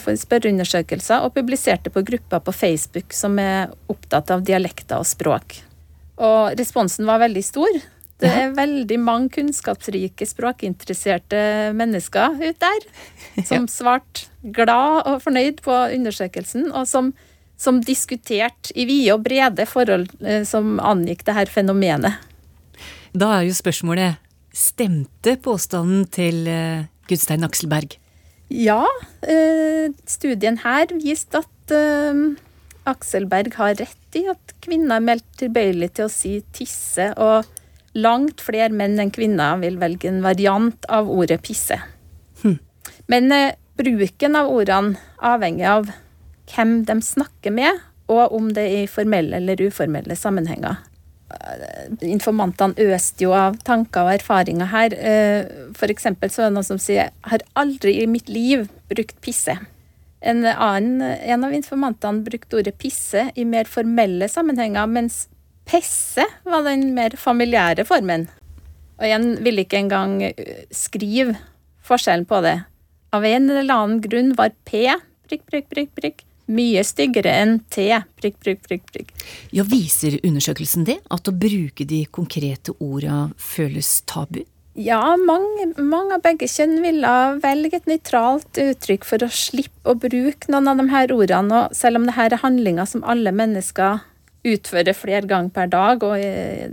for 0.00 0.16
spørreundersøkelser, 0.16 1.20
og 1.20 1.36
publiserte 1.36 1.92
på 1.92 2.02
grupper 2.08 2.40
på 2.42 2.54
Facebook 2.56 3.12
som 3.14 3.36
er 3.38 3.74
opptatt 3.92 4.32
av 4.32 4.40
dialekter 4.42 5.04
og 5.04 5.06
språk. 5.06 5.60
Og 6.16 6.56
responsen 6.56 7.04
var 7.08 7.20
veldig 7.22 7.44
stor. 7.44 7.82
Det 8.20 8.28
er 8.28 8.52
veldig 8.56 8.98
mange 9.00 9.30
kunnskapsrike, 9.38 10.26
språkinteresserte 10.28 11.40
mennesker 11.76 12.36
ute 12.36 12.58
der 12.60 13.44
som 13.48 13.68
svarte 13.70 14.28
glad 14.42 15.06
og 15.08 15.22
fornøyd 15.24 15.62
på 15.64 15.76
undersøkelsen, 15.96 16.68
og 16.72 16.88
som, 16.88 17.12
som 17.60 17.80
diskuterte 17.84 18.74
i 18.76 18.86
vide 18.88 19.14
og 19.16 19.24
brede 19.24 19.66
forhold 19.68 20.08
eh, 20.20 20.44
som 20.48 20.78
angikk 20.84 21.24
det 21.28 21.36
her 21.38 21.52
fenomenet. 21.52 22.20
Da 23.16 23.32
er 23.38 23.48
jo 23.48 23.56
spørsmålet 23.56 24.20
stemte 24.54 25.36
påstanden 25.42 26.04
til 26.10 26.44
uh, 26.50 26.84
Gudstein 27.08 27.46
Akselberg? 27.46 27.96
Ja, 28.50 28.82
uh, 28.82 29.86
studien 30.10 30.58
her 30.64 30.90
viste 31.00 31.42
at 31.44 31.74
Akselberg 32.90 33.54
har 33.54 33.76
rett 33.78 34.18
i 34.18 34.24
at 34.30 34.54
kvinner 34.64 34.98
er 34.98 35.04
meldt 35.06 35.28
tilbøyelig 35.38 35.92
til 35.94 36.08
å 36.08 36.10
si 36.10 36.32
tisse, 36.56 37.12
og 37.14 37.46
langt 37.94 38.40
flere 38.44 38.70
menn 38.74 38.98
enn 39.02 39.10
kvinner 39.14 39.58
vil 39.62 39.78
velge 39.80 40.08
en 40.10 40.22
variant 40.22 40.86
av 40.88 41.10
ordet 41.10 41.40
pisse. 41.42 41.78
Hm. 42.42 42.58
Men 43.10 43.32
bruken 43.80 44.36
av 44.36 44.50
ordene 44.52 44.98
avhenger 45.16 45.70
av 45.70 45.90
hvem 46.50 46.82
de 46.86 47.00
snakker 47.04 47.54
med, 47.54 47.80
og 48.10 48.34
om 48.34 48.50
det 48.54 48.66
er 48.66 48.84
i 48.84 48.90
formelle 48.90 49.38
eller 49.38 49.60
uformelle 49.70 50.16
sammenhenger. 50.18 50.80
Eh, 51.30 51.90
informantene 52.10 52.90
øste 52.90 53.24
jo 53.24 53.34
av 53.36 53.58
tanker 53.66 54.06
og 54.06 54.16
erfaringer 54.16 54.70
her. 54.72 54.94
Eh, 54.94 55.50
for 55.78 55.92
eksempel 55.92 56.32
så 56.32 56.44
er 56.44 56.50
det 56.50 56.56
noen 56.58 56.66
som 56.66 56.78
sier 56.78 57.10
'har 57.22 57.42
aldri 57.54 58.02
i 58.02 58.06
mitt 58.06 58.28
liv 58.28 58.68
brukt 58.88 59.20
pisse'. 59.20 59.58
En, 60.22 60.44
annen, 60.44 61.00
en 61.00 61.44
av 61.44 61.52
informantene 61.52 62.24
brukte 62.24 62.58
ordet 62.58 62.78
'pisse' 62.78 63.30
i 63.36 63.44
mer 63.44 63.64
formelle 63.64 64.28
sammenhenger, 64.28 64.86
mens 64.86 65.28
'pesse' 65.70 66.26
var 66.44 66.66
den 66.66 66.94
mer 66.94 67.14
familiære 67.16 67.86
formen. 67.86 68.26
Og 68.98 69.06
igjen 69.06 69.28
ville 69.44 69.64
ikke 69.64 69.78
engang 69.78 70.22
eh, 70.22 70.66
skrive 70.70 71.38
forskjellen 71.86 72.26
på 72.26 72.42
det. 72.42 72.58
Av 73.14 73.24
en 73.24 73.50
eller 73.50 73.74
annen 73.74 74.02
grunn 74.02 74.34
var 74.38 74.50
P 74.66 74.90
prikk, 75.30 75.46
prikk, 75.46 75.70
prikk, 75.70 75.94
prikk 75.94 76.26
mye 76.50 76.82
styggere 76.82 77.32
enn 77.42 77.58
T. 77.70 77.86
Prikk, 78.18 78.38
prikk, 78.42 78.62
prikk, 78.66 78.86
prikk. 78.90 79.12
Ja, 79.54 79.64
Viser 79.70 80.18
undersøkelsen 80.26 80.86
det? 80.88 80.98
At 81.14 81.30
å 81.30 81.34
bruke 81.36 81.86
de 81.86 82.04
konkrete 82.10 82.74
orda 82.82 83.28
føles 83.38 84.00
tabu? 84.10 84.42
Ja, 84.78 85.16
mange, 85.18 85.68
mange, 85.76 86.16
av 86.16 86.22
begge 86.24 86.46
kjønn 86.48 86.78
ville 86.82 87.14
velge 87.42 87.80
et 87.80 87.88
nøytralt 87.90 88.60
uttrykk 88.62 89.06
for 89.06 89.26
å 89.26 89.30
slippe 89.34 89.92
å 89.92 89.98
bruke 89.98 90.50
noen 90.50 90.70
av 90.70 90.80
de 90.80 90.86
her 90.92 91.14
ordene. 91.14 91.64
Og 91.64 91.76
selv 91.76 92.00
om 92.00 92.06
det 92.08 92.16
her 92.16 92.34
er 92.34 92.42
handlinger 92.42 92.88
som 92.88 93.04
alle 93.04 93.34
mennesker 93.34 94.02
utfører 94.46 94.96
flere 94.96 95.26
ganger 95.28 95.52
per 95.54 95.72
dag, 95.72 96.04
og, 96.06 96.16
eh, 96.18 96.70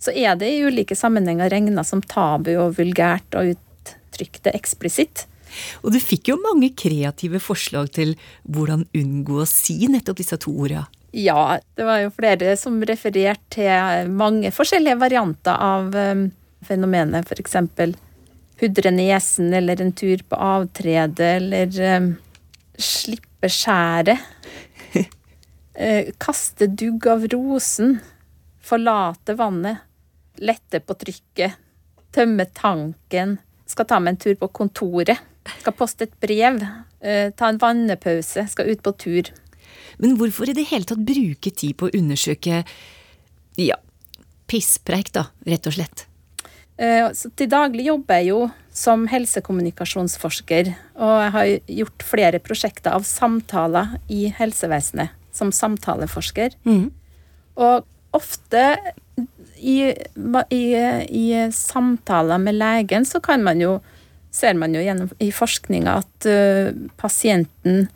så 0.00 0.14
er 0.16 0.36
det 0.40 0.48
i 0.48 0.62
ulike 0.64 0.96
sammenhenger 0.96 1.50
regna 1.52 1.84
som 1.84 2.00
tabu 2.00 2.54
og 2.56 2.78
vulgært 2.78 3.36
å 3.36 3.44
uttrykke 3.52 4.46
det 4.46 4.54
eksplisitt. 4.56 5.26
Og 5.82 5.92
du 5.92 5.98
fikk 6.00 6.30
jo 6.30 6.38
mange 6.40 6.70
kreative 6.78 7.40
forslag 7.42 7.90
til 7.96 8.14
hvordan 8.48 8.86
unngå 8.96 9.42
å 9.42 9.48
si 9.48 9.82
nettopp 9.90 10.22
disse 10.22 10.38
to 10.40 10.54
orda. 10.54 10.86
Ja, 11.12 11.58
det 11.74 11.86
var 11.86 11.98
jo 12.04 12.12
flere 12.14 12.54
som 12.58 12.78
refererte 12.86 13.56
til 13.56 14.12
mange 14.14 14.52
forskjellige 14.54 15.00
varianter 15.00 15.58
av 15.58 15.90
um, 15.94 16.28
fenomenet. 16.66 17.26
F.eks. 17.26 17.56
pudre 18.60 18.92
nesen, 18.94 19.50
eller 19.56 19.82
en 19.82 19.90
tur 19.96 20.22
på 20.22 20.38
avtrede, 20.38 21.32
eller 21.40 21.98
um, 21.98 22.12
slippe 22.78 23.50
skjæret. 23.50 24.22
Uh, 25.80 26.10
kaste 26.18 26.66
dugg 26.66 27.06
av 27.10 27.26
rosen. 27.32 27.98
Forlate 28.60 29.34
vannet. 29.34 29.86
Lette 30.40 30.80
på 30.80 30.96
trykket. 31.00 31.58
Tømme 32.14 32.46
tanken. 32.56 33.38
Skal 33.70 33.88
ta 33.88 34.00
meg 34.02 34.14
en 34.14 34.22
tur 34.24 34.38
på 34.40 34.50
kontoret. 34.60 35.20
Skal 35.60 35.76
poste 35.76 36.06
et 36.06 36.16
brev. 36.22 36.60
Uh, 37.04 37.28
ta 37.36 37.50
en 37.50 37.60
vannepause. 37.60 38.46
Skal 38.52 38.72
ut 38.72 38.82
på 38.84 38.94
tur. 39.00 39.32
Men 40.00 40.16
hvorfor 40.20 40.48
i 40.48 40.56
det 40.56 40.68
hele 40.70 40.88
tatt 40.88 41.04
bruke 41.04 41.52
tid 41.52 41.76
på 41.78 41.88
å 41.88 41.94
undersøke 41.96 42.62
ja, 43.60 43.76
pisspreik, 44.48 45.12
da, 45.12 45.26
rett 45.46 45.68
og 45.68 45.76
slett? 45.76 46.06
Så 46.80 47.28
til 47.36 47.50
daglig 47.52 47.84
jobber 47.90 48.22
jeg 48.22 48.30
jo 48.30 48.38
som 48.72 49.02
helsekommunikasjonsforsker, 49.12 50.70
og 50.96 51.12
jeg 51.20 51.32
har 51.34 51.50
gjort 51.76 52.06
flere 52.08 52.40
prosjekter 52.40 52.96
av 52.96 53.04
samtaler 53.04 53.98
i 54.08 54.30
helsevesenet 54.38 55.19
som 55.36 55.52
samtaleforsker. 55.54 56.56
Mm. 56.64 56.90
Og 57.60 57.86
ofte 58.16 58.64
i, 59.60 59.92
i, 60.50 60.64
i 61.08 61.26
samtaler 61.54 62.40
med 62.42 62.58
legen 62.58 63.06
så 63.06 63.20
kan 63.24 63.44
man 63.46 63.62
jo 63.62 63.78
ser 64.30 64.54
man 64.54 64.74
jo 64.74 64.82
gjennom 64.82 65.10
i 65.18 65.30
forskninga 65.34 65.96
at 66.04 66.26
uh, 66.30 66.70
pasienten 67.00 67.88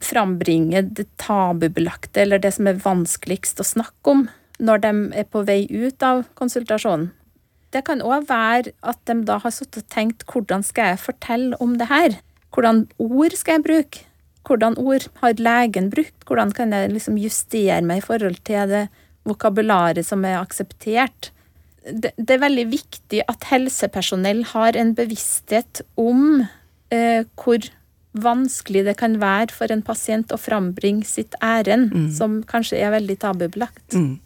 frambringer 0.00 0.86
det 0.96 1.04
tabubelagte, 1.20 2.22
eller 2.22 2.40
det 2.40 2.54
som 2.56 2.68
er 2.70 2.80
vanskeligst 2.80 3.60
å 3.60 3.66
snakke 3.66 4.14
om, 4.14 4.22
når 4.60 4.84
de 4.84 4.92
er 5.20 5.26
på 5.28 5.42
vei 5.44 5.64
ut 5.68 6.00
av 6.04 6.24
konsultasjonen. 6.38 7.10
Det 7.70 7.84
kan 7.86 8.00
òg 8.02 8.24
være 8.30 8.72
at 8.80 8.98
de 9.06 9.20
da 9.28 9.36
har 9.44 9.52
sittet 9.54 9.84
og 9.84 9.92
tenkt 9.92 10.24
hvordan 10.32 10.64
skal 10.66 10.94
jeg 10.94 11.04
fortelle 11.04 11.58
om 11.62 11.76
det 11.78 11.90
her? 11.90 12.16
Hvordan 12.50 12.86
ord 12.98 13.36
skal 13.38 13.58
jeg 13.58 13.66
bruke? 13.68 14.06
Hvordan 14.48 14.78
ord 14.80 15.06
har 15.20 15.36
legen 15.38 15.90
brukt? 15.92 16.16
Hvordan 16.26 16.54
kan 16.56 16.72
jeg 16.72 16.94
liksom 16.94 17.18
justere 17.20 17.82
meg 17.86 18.00
i 18.00 18.06
forhold 18.06 18.40
til 18.48 18.70
det 18.70 18.86
vokabularet 19.28 20.06
som 20.06 20.24
er 20.24 20.40
akseptert? 20.40 21.32
det, 21.84 22.12
det, 22.16 22.30
er 22.34 22.42
veldig 22.44 22.66
viktig 22.70 23.22
at 23.30 23.46
helsepersonell 23.50 24.42
har 24.52 24.78
en 24.78 24.94
bevissthet 24.96 25.82
om 26.00 26.42
eh, 26.92 27.26
hvor 27.40 27.70
vanskelig 28.10 28.84
det 28.88 28.96
kan 28.98 29.16
være 29.22 29.54
for 29.54 29.72
en 29.72 29.84
pasient 29.86 30.32
å 30.34 30.40
frambringe 30.40 31.06
sitt 31.06 31.36
ærend, 31.44 31.94
mm. 31.94 32.08
som 32.16 32.40
kanskje 32.48 32.80
er 32.82 32.94
veldig 32.96 33.16
tabubelagt. 33.22 33.94
Mm. 33.94 34.18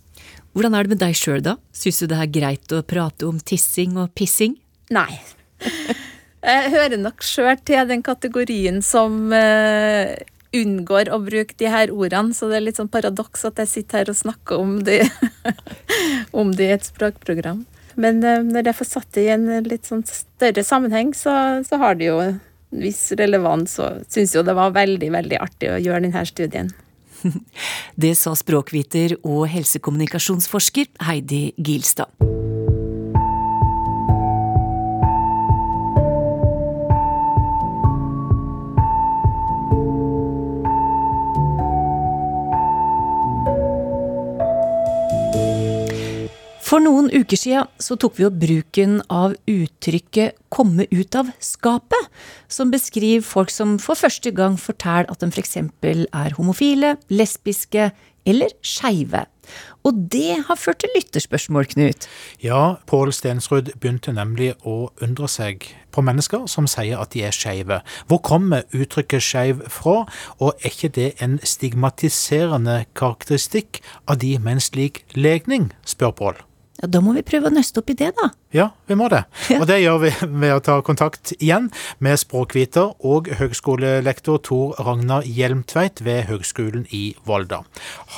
Hvordan 0.55 0.77
er 0.77 0.87
det 0.87 0.95
med 0.95 1.03
deg 1.03 1.19
sjøl, 1.19 1.43
da? 1.45 1.59
Syns 1.75 2.01
du 2.01 2.09
det 2.11 2.21
er 2.23 2.33
greit 2.33 2.73
å 2.75 2.85
prate 2.87 3.29
om 3.29 3.41
tissing 3.43 3.99
og 4.01 4.15
pissing? 4.17 4.57
Nei. 4.95 5.11
Jeg 6.45 6.73
hører 6.75 7.01
nok 7.01 7.25
sjøl 7.25 7.57
til 7.65 7.89
den 7.89 8.03
kategorien 8.05 8.83
som 8.85 9.33
eh, 9.33 10.13
unngår 10.55 11.11
å 11.13 11.21
bruke 11.25 11.57
de 11.61 11.71
her 11.73 11.93
ordene, 11.95 12.35
så 12.37 12.51
det 12.51 12.59
er 12.59 12.67
litt 12.67 12.81
sånn 12.81 12.93
paradoks 12.93 13.47
at 13.49 13.63
jeg 13.63 13.71
sitter 13.71 14.03
her 14.03 14.13
og 14.13 14.19
snakker 14.19 14.61
om 14.61 14.77
det, 14.87 15.01
om 16.41 16.53
det 16.55 16.69
i 16.69 16.75
et 16.77 16.89
språkprogram. 16.89 17.65
Men 18.01 18.21
uh, 18.27 18.43
når 18.45 18.71
jeg 18.71 18.79
får 18.81 18.91
satt 18.91 19.11
det 19.17 19.27
i 19.27 19.33
en 19.35 19.49
litt 19.67 19.89
sånn 19.89 20.05
større 20.09 20.65
sammenheng, 20.67 21.15
så, 21.17 21.63
så 21.67 21.79
har 21.81 21.97
det 21.99 22.11
jo 22.11 22.21
en 22.23 22.41
viss 22.75 23.07
relevans, 23.17 23.79
og 23.81 24.03
syns 24.11 24.35
jo 24.35 24.45
det 24.47 24.57
var 24.59 24.75
veldig, 24.75 25.13
veldig 25.15 25.41
artig 25.41 25.71
å 25.71 25.81
gjøre 25.81 26.09
denne 26.09 26.27
studien. 26.29 26.73
Det 28.03 28.13
sa 28.21 28.35
språkviter 28.37 29.17
og 29.23 29.47
helsekommunikasjonsforsker 29.49 30.91
Heidi 31.09 31.47
Gilstad. 31.57 32.44
For 46.75 46.83
noen 46.83 47.07
uker 47.15 47.39
siden 47.39 47.69
så 47.79 47.95
tok 47.95 48.17
vi 48.19 48.25
opp 48.27 48.35
bruken 48.43 48.97
av 49.07 49.37
uttrykket 49.47 50.35
'komme 50.51 50.89
ut 50.91 51.15
av 51.15 51.29
skapet', 51.39 52.09
som 52.49 52.73
beskriver 52.73 53.23
folk 53.23 53.51
som 53.51 53.79
for 53.79 53.95
første 53.95 54.33
gang 54.35 54.57
forteller 54.59 55.07
at 55.09 55.21
de 55.21 55.27
f.eks. 55.31 55.57
er 55.57 56.35
homofile, 56.35 56.97
lesbiske 57.09 57.93
eller 58.27 58.51
skeive. 58.61 59.23
Og 59.85 60.11
det 60.11 60.43
har 60.49 60.57
ført 60.57 60.81
til 60.81 60.91
lytterspørsmål, 60.97 61.67
Knut. 61.67 62.09
Ja, 62.43 62.75
Pål 62.87 63.13
Stensrud 63.13 63.71
begynte 63.79 64.11
nemlig 64.13 64.55
å 64.67 64.91
undre 65.01 65.29
seg 65.29 65.63
på 65.93 66.03
mennesker 66.03 66.49
som 66.49 66.67
sier 66.67 66.99
at 66.99 67.11
de 67.15 67.23
er 67.23 67.31
skeive. 67.31 67.83
Hvor 68.09 68.19
kommer 68.19 68.67
uttrykket 68.73 69.23
skeiv 69.23 69.63
fra, 69.69 70.09
og 70.41 70.59
er 70.65 70.75
ikke 70.75 70.89
det 70.89 71.23
en 71.23 71.39
stigmatiserende 71.39 72.87
karakteristikk 72.97 73.81
av 74.09 74.19
de 74.19 74.39
med 74.41 74.53
en 74.53 74.61
slik 74.61 75.05
legning, 75.15 75.71
spør 75.87 76.11
Pål. 76.11 76.43
Ja, 76.85 76.89
Da 76.93 77.01
må 77.01 77.15
vi 77.17 77.23
prøve 77.25 77.49
å 77.49 77.55
nøste 77.55 77.81
opp 77.81 77.89
i 77.89 77.97
det, 77.97 78.11
da. 78.19 78.27
Ja, 78.53 78.67
vi 78.87 78.97
må 78.99 79.09
det. 79.09 79.23
Og 79.61 79.65
det 79.71 79.79
gjør 79.81 80.03
vi 80.03 80.11
ved 80.21 80.53
å 80.53 80.61
ta 80.61 80.75
kontakt 80.85 81.33
igjen 81.39 81.71
med 82.05 82.21
språkviter 82.21 82.93
og 83.01 83.31
høgskolelektor 83.39 84.43
Tor 84.45 84.75
Ragnar 84.85 85.25
Hjelmtveit 85.25 86.03
ved 86.05 86.27
Høgskolen 86.29 86.85
i 86.93 87.15
Volda. 87.25 87.63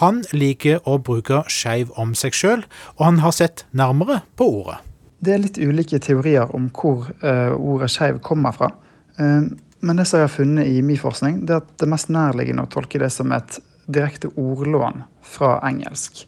Han 0.00 0.24
liker 0.34 0.82
å 0.82 0.98
bruke 0.98 1.44
skeiv 1.46 1.94
om 1.94 2.16
seg 2.18 2.34
sjøl, 2.34 2.66
og 2.98 3.06
han 3.06 3.22
har 3.22 3.36
sett 3.38 3.64
nærmere 3.70 4.24
på 4.34 4.50
ordet. 4.58 4.80
Det 5.22 5.36
er 5.36 5.44
litt 5.44 5.62
ulike 5.62 6.02
teorier 6.02 6.50
om 6.56 6.66
hvor 6.74 7.06
uh, 7.22 7.54
ordet 7.54 7.92
skeiv 7.94 8.18
kommer 8.26 8.56
fra. 8.56 8.72
Uh, 9.20 9.46
men 9.86 10.00
det 10.00 10.08
som 10.10 10.18
jeg 10.18 10.26
har 10.26 10.34
funnet 10.34 10.74
i 10.74 10.82
min 10.82 10.98
forskning, 10.98 11.44
det 11.46 11.54
er 11.54 11.62
at 11.62 11.74
det 11.78 11.94
mest 11.94 12.10
nærliggende 12.10 12.66
å 12.66 12.72
tolke 12.74 12.98
det 12.98 13.14
som 13.14 13.30
et 13.36 13.60
direkte 13.86 14.34
ordlån 14.34 15.04
fra 15.22 15.60
engelsk. 15.68 16.26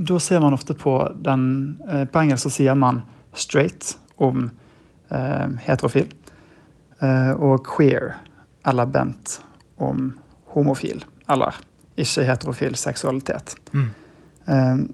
Da 0.00 0.16
ser 0.22 0.40
man 0.40 0.56
ofte 0.56 0.74
på 0.74 0.94
den 1.20 1.42
uh, 1.88 2.04
På 2.08 2.22
engelsk 2.22 2.48
så 2.48 2.52
sier 2.54 2.78
man 2.78 3.02
'straight' 3.34 3.96
om 4.16 4.50
heterofil, 5.60 6.06
og 7.36 7.66
'queer' 7.66 8.12
eller 8.66 8.86
'bent' 8.86 9.40
om 9.76 10.12
homofil 10.54 11.04
eller 11.28 11.54
ikke-heterofil 11.96 12.76
seksualitet. 12.76 13.56
Mm. 13.72 13.88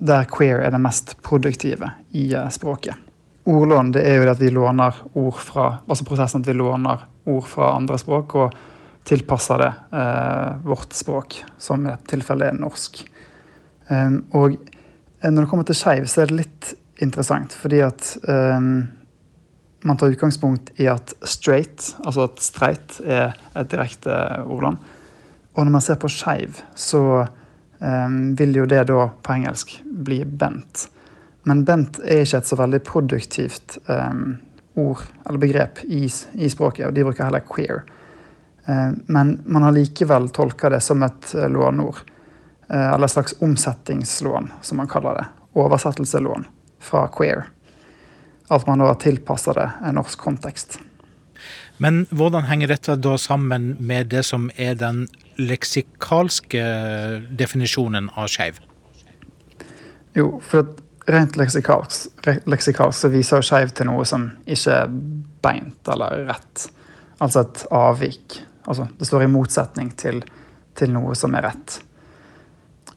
Der 0.01 0.25
queer 0.25 0.61
er 0.65 0.71
det 0.71 0.81
mest 0.81 1.17
produktive 1.23 1.91
i 2.11 2.33
språket 2.51 2.97
ordlån 3.47 3.93
det 3.93 4.03
er 4.03 4.17
jo 4.19 4.25
det 4.25 4.35
at 4.35 4.41
vi 4.43 4.51
låner 4.51 4.95
ord 5.15 5.39
fra 5.39 5.67
altså 5.87 6.05
prosessen 6.07 6.43
at 6.43 6.49
vi 6.49 6.57
låner 6.59 7.05
ord 7.31 7.47
fra 7.47 7.71
andre 7.77 7.99
språk 7.99 8.35
og 8.41 8.57
tilpasser 9.07 9.63
det 9.63 9.73
eh, 9.95 10.57
vårt 10.67 10.97
språk, 10.99 11.39
som 11.63 11.85
i 11.87 11.93
dette 11.93 12.11
tilfellet 12.11 12.51
er 12.51 12.57
norsk. 12.59 13.05
Og 14.35 14.57
når 15.30 15.45
det 15.45 15.50
kommer 15.50 15.66
til 15.66 15.78
skeiv, 15.78 16.06
så 16.11 16.23
er 16.23 16.30
det 16.30 16.40
litt 16.42 16.75
interessant, 17.02 17.54
fordi 17.56 17.80
at 17.85 18.12
um, 18.28 18.87
man 19.87 19.99
tar 19.99 20.12
utgangspunkt 20.14 20.73
i 20.80 20.88
at 20.90 21.14
straight, 21.23 21.92
altså 22.04 22.26
at 22.26 22.42
streit, 22.42 23.00
er 23.04 23.37
et 23.54 23.71
direkte 23.71 24.12
ordland. 24.45 24.80
Og 25.56 25.64
når 25.64 25.73
man 25.76 25.85
ser 25.85 25.99
på 26.00 26.11
skeiv, 26.12 26.61
så 26.75 27.02
um, 27.78 28.18
vil 28.38 28.56
jo 28.61 28.66
det 28.68 28.87
da 28.90 29.06
på 29.09 29.37
engelsk 29.37 29.76
bli 29.85 30.23
bent. 30.25 30.88
Men 31.47 31.62
bent 31.64 32.00
er 32.02 32.25
ikke 32.25 32.42
et 32.42 32.49
så 32.49 32.59
veldig 32.59 32.83
produktivt 32.87 33.78
um, 33.87 34.38
ord 34.76 35.04
eller 35.25 35.40
begrep 35.40 35.85
i, 35.87 36.04
i, 36.35 36.50
språket, 36.52 36.88
og 36.88 36.97
de 36.97 37.04
bruker 37.06 37.28
heller 37.28 37.45
queer. 37.47 37.85
Uh, 38.66 38.92
men 39.06 39.37
man 39.47 39.68
har 39.68 39.76
likevel 39.76 40.28
tolka 40.35 40.73
det 40.75 40.83
som 40.85 41.06
et 41.06 41.33
uh, 41.37 41.47
låneord. 41.52 42.02
Uh, 42.66 42.94
eller 42.94 43.06
slags 43.06 43.35
omsettingslån, 43.44 44.50
som 44.62 44.80
man 44.80 44.88
kaller 44.90 45.20
det. 45.20 45.26
Oversettelselån 45.56 46.46
fra 46.82 47.06
queer. 47.08 47.46
At 48.49 48.66
man 48.66 48.82
da 48.82 48.94
tilpasser 48.94 49.54
det 49.58 49.70
en 49.87 49.99
norsk 49.99 50.18
kontekst. 50.18 50.78
Men 51.82 52.06
hvordan 52.11 52.46
henger 52.49 52.73
dette 52.73 52.96
da 52.96 53.16
sammen 53.20 53.75
med 53.78 54.08
det 54.14 54.23
som 54.26 54.49
er 54.56 54.78
den 54.80 55.04
leksikalske 55.37 56.62
definisjonen 57.37 58.08
av 58.16 58.30
skeiv? 58.32 58.62
Jo, 60.16 60.38
for 60.40 60.73
rent 61.12 61.37
leksikalsk, 61.37 62.30
leksikalsk 62.49 63.04
så 63.04 63.11
viser 63.12 63.44
skeiv 63.44 63.75
til 63.76 63.90
noe 63.90 64.06
som 64.08 64.30
ikke 64.46 64.78
er 64.80 64.94
beint 65.44 65.92
eller 65.92 66.25
rett. 66.30 66.68
Altså 67.20 67.44
et 67.44 67.66
avvik. 67.75 68.40
Altså, 68.66 68.88
det 68.99 69.06
står 69.06 69.26
i 69.26 69.30
motsetning 69.30 69.92
til, 70.00 70.23
til 70.76 70.90
noe 70.94 71.14
som 71.18 71.37
er 71.37 71.50
rett. 71.50 71.76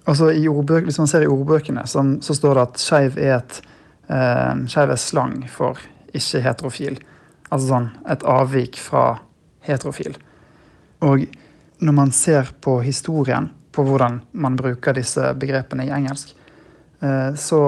Altså, 0.10 0.32
i 0.34 0.48
ordbøk, 0.50 0.88
hvis 0.88 0.98
man 0.98 1.10
ser 1.10 1.26
i 1.26 1.30
ordbøkene, 1.30 1.84
så, 1.88 2.02
så 2.26 2.34
står 2.34 2.58
det 2.58 2.66
at 2.66 2.82
skeiv 2.82 3.20
er 3.22 3.36
et 3.38 3.60
eh, 4.10 4.66
skeiv 4.72 4.94
er 4.94 5.02
slang 5.02 5.36
for 5.54 5.78
ikke-heterofil. 6.10 6.98
Altså 7.50 7.70
sånn 7.70 7.92
et 8.10 8.26
avvik 8.26 8.80
fra 8.82 9.04
heterofil. 9.68 10.18
Og 11.06 11.28
når 11.80 11.96
man 11.96 12.12
ser 12.16 12.50
på 12.62 12.80
historien, 12.82 13.52
på 13.72 13.86
hvordan 13.86 14.20
man 14.42 14.58
bruker 14.58 14.98
disse 14.98 15.30
begrepene 15.40 15.86
i 15.86 15.94
engelsk, 15.94 16.34
eh, 17.06 17.32
så 17.38 17.62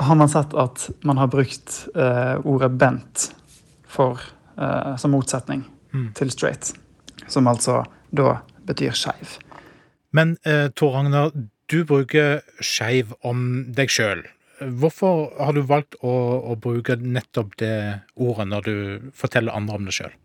har 0.00 0.16
man 0.16 0.30
sett 0.32 0.54
at 0.54 0.86
man 1.04 1.18
har 1.18 1.28
brukt 1.28 1.88
eh, 1.94 2.36
ordet 2.46 2.70
'bent' 2.70 3.32
for, 3.86 4.20
eh, 4.56 4.96
som 4.96 5.10
motsetning 5.10 5.66
mm. 5.92 6.12
til 6.14 6.30
'straight'. 6.30 6.74
Som 7.26 7.46
altså 7.46 7.82
da 8.10 8.40
betyr 8.66 8.94
skeiv. 8.94 9.38
Men 10.12 10.36
uh, 10.46 10.70
Tor 10.74 10.92
Ragnar, 10.96 11.30
du 11.70 11.84
bruker 11.86 12.40
skeiv 12.64 13.14
om 13.26 13.64
deg 13.70 13.92
sjøl. 13.92 14.24
Hvorfor 14.60 15.30
har 15.40 15.54
du 15.56 15.62
valgt 15.64 15.96
å, 16.04 16.12
å, 16.50 16.56
bruke 16.60 16.98
nettopp 17.00 17.54
det 17.62 17.76
ordet 18.20 18.48
når 18.50 18.66
du 18.66 18.76
forteller 19.16 19.56
andre 19.56 19.78
om 19.78 19.86
deg 19.88 19.96
sjøl? 19.96 20.16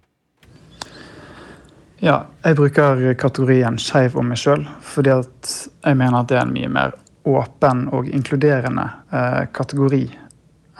Ja, 2.03 2.25
jeg 2.43 2.57
bruker 2.59 2.99
kategorien 3.17 3.79
skeiv 3.79 4.17
om 4.19 4.27
meg 4.33 4.41
sjøl 4.41 4.65
fordi 4.83 5.13
at 5.15 5.53
jeg 5.85 5.95
mener 5.95 6.19
at 6.19 6.31
det 6.31 6.41
er 6.41 6.43
en 6.43 6.55
mye 6.55 6.71
mer 6.71 6.97
åpen 7.25 7.87
og 7.95 8.09
inkluderende 8.11 8.85
eh, 9.15 9.43
kategori 9.55 10.03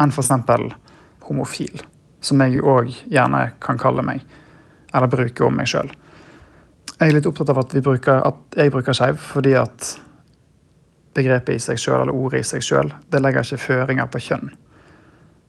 enn 0.02 0.12
f.eks. 0.12 0.34
homofil, 1.26 1.80
som 2.22 2.42
jeg 2.44 2.60
òg 2.62 2.92
gjerne 3.08 3.46
kan 3.64 3.80
kalle 3.82 4.04
meg, 4.06 4.20
eller 4.92 5.10
bruke 5.10 5.48
om 5.48 5.56
meg 5.56 5.72
sjøl. 5.72 5.88
Jeg 7.00 7.08
er 7.08 7.16
litt 7.16 7.28
opptatt 7.28 7.50
av 7.52 7.64
at, 7.64 7.74
bruker, 7.84 8.20
at 8.28 8.60
jeg 8.60 8.74
bruker 8.76 8.96
skeiv 8.96 9.18
fordi 9.32 9.56
at 9.60 9.96
begrepet 11.16 11.56
i 11.56 11.64
seg 11.64 11.80
sjøl, 11.80 12.04
eller 12.04 12.16
ordet 12.16 12.44
i 12.44 12.48
seg 12.48 12.64
sjøl, 12.66 12.92
det 13.12 13.22
legger 13.24 13.46
ikke 13.46 13.64
føringer 13.66 14.10
på 14.12 14.22
kjønn. 14.28 14.52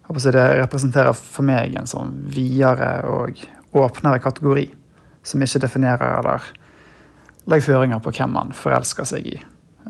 Det 0.07 0.45
representerer 0.63 1.17
for 1.19 1.47
meg 1.47 1.75
en 1.75 1.89
sånn 1.91 2.13
videre 2.31 3.01
og 3.11 3.41
åpnere 3.77 4.23
kategori, 4.23 4.69
som 5.27 5.43
ikke 5.43 5.65
definerer 5.65 6.21
eller 6.21 6.47
legger 7.51 7.73
føringer 7.73 8.03
på 8.03 8.15
hvem 8.15 8.35
man 8.37 8.55
forelsker 8.55 9.09
seg 9.09 9.27
i. 9.35 9.37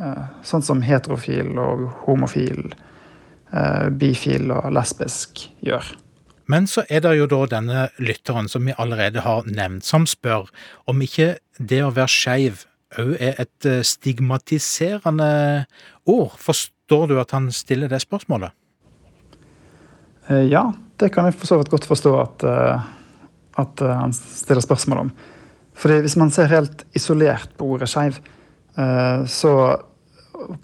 Eh, 0.00 0.24
sånn 0.44 0.64
som 0.64 0.82
heterofil 0.84 1.56
og 1.60 1.86
homofil, 2.04 2.72
eh, 3.52 3.88
bifil 3.88 4.50
og 4.52 4.72
lesbisk 4.72 5.46
gjør. 5.64 5.94
Men 6.46 6.66
så 6.70 6.84
er 6.88 7.02
det 7.02 7.16
jo 7.16 7.26
da 7.26 7.46
denne 7.50 7.88
lytteren 7.98 8.48
som 8.48 8.64
vi 8.64 8.74
allerede 8.78 9.24
har 9.24 9.48
nevnt, 9.48 9.84
som 9.84 10.06
spør 10.06 10.46
om 10.86 11.00
ikke 11.02 11.36
det 11.58 11.82
å 11.82 11.94
være 11.94 12.12
skeiv 12.12 12.66
òg 12.98 13.16
er 13.18 13.40
et 13.42 13.68
eh, 13.68 13.82
stigmatiserende 13.82 15.30
ord. 16.06 16.36
Forstår 16.38 17.10
du 17.10 17.16
at 17.20 17.34
han 17.34 17.50
stiller 17.52 17.90
det 17.90 18.02
spørsmålet? 18.04 18.54
Ja, 20.26 20.72
det 20.98 21.12
kan 21.14 21.28
jeg 21.28 21.36
for 21.38 21.46
så 21.46 21.56
vidt 21.60 21.70
godt 21.70 21.84
forstå 21.86 22.12
at, 22.18 22.44
at 23.62 23.82
han 23.86 24.10
stiller 24.10 24.64
spørsmål 24.64 25.04
om. 25.04 25.12
Fordi 25.78 26.00
Hvis 26.02 26.16
man 26.18 26.32
ser 26.34 26.50
helt 26.50 26.82
isolert 26.98 27.52
på 27.54 27.68
ordet 27.76 27.86
skeiv, 27.92 28.18
Eh, 28.76 29.24
så 29.26 29.80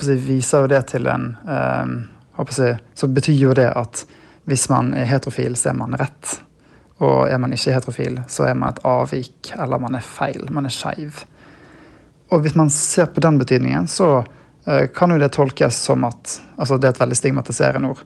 viser 0.05 0.65
jo 0.65 0.71
det 0.71 0.83
til 0.93 1.09
en 1.09 1.31
eh, 1.49 2.67
Så 2.95 3.09
betyr 3.09 3.39
jo 3.39 3.53
det 3.57 3.71
at 3.73 4.07
hvis 4.45 4.69
man 4.69 4.91
er 4.95 5.07
heterofil, 5.07 5.57
så 5.57 5.71
er 5.71 5.77
man 5.79 5.95
rett. 5.95 6.41
Og 6.99 7.31
er 7.31 7.39
man 7.39 7.53
ikke 7.55 7.75
heterofil, 7.77 8.17
så 8.27 8.49
er 8.51 8.57
man 8.59 8.73
et 8.73 8.81
avvik, 8.85 9.53
eller 9.55 9.79
man 9.79 9.95
er 9.95 10.03
feil. 10.03 10.49
Man 10.51 10.67
er 10.67 10.75
skeiv. 10.75 11.23
Og 12.33 12.43
hvis 12.45 12.57
man 12.57 12.71
ser 12.73 13.11
på 13.13 13.21
den 13.21 13.39
betydningen, 13.41 13.89
så 13.89 14.23
uh, 14.23 14.87
kan 14.95 15.13
jo 15.13 15.21
det 15.21 15.33
tolkes 15.37 15.77
som 15.89 16.07
at 16.09 16.39
altså 16.57 16.79
det 16.81 16.89
er 16.89 16.97
et 16.97 17.03
veldig 17.03 17.19
stigmatiserende 17.19 17.93
ord. 17.93 18.03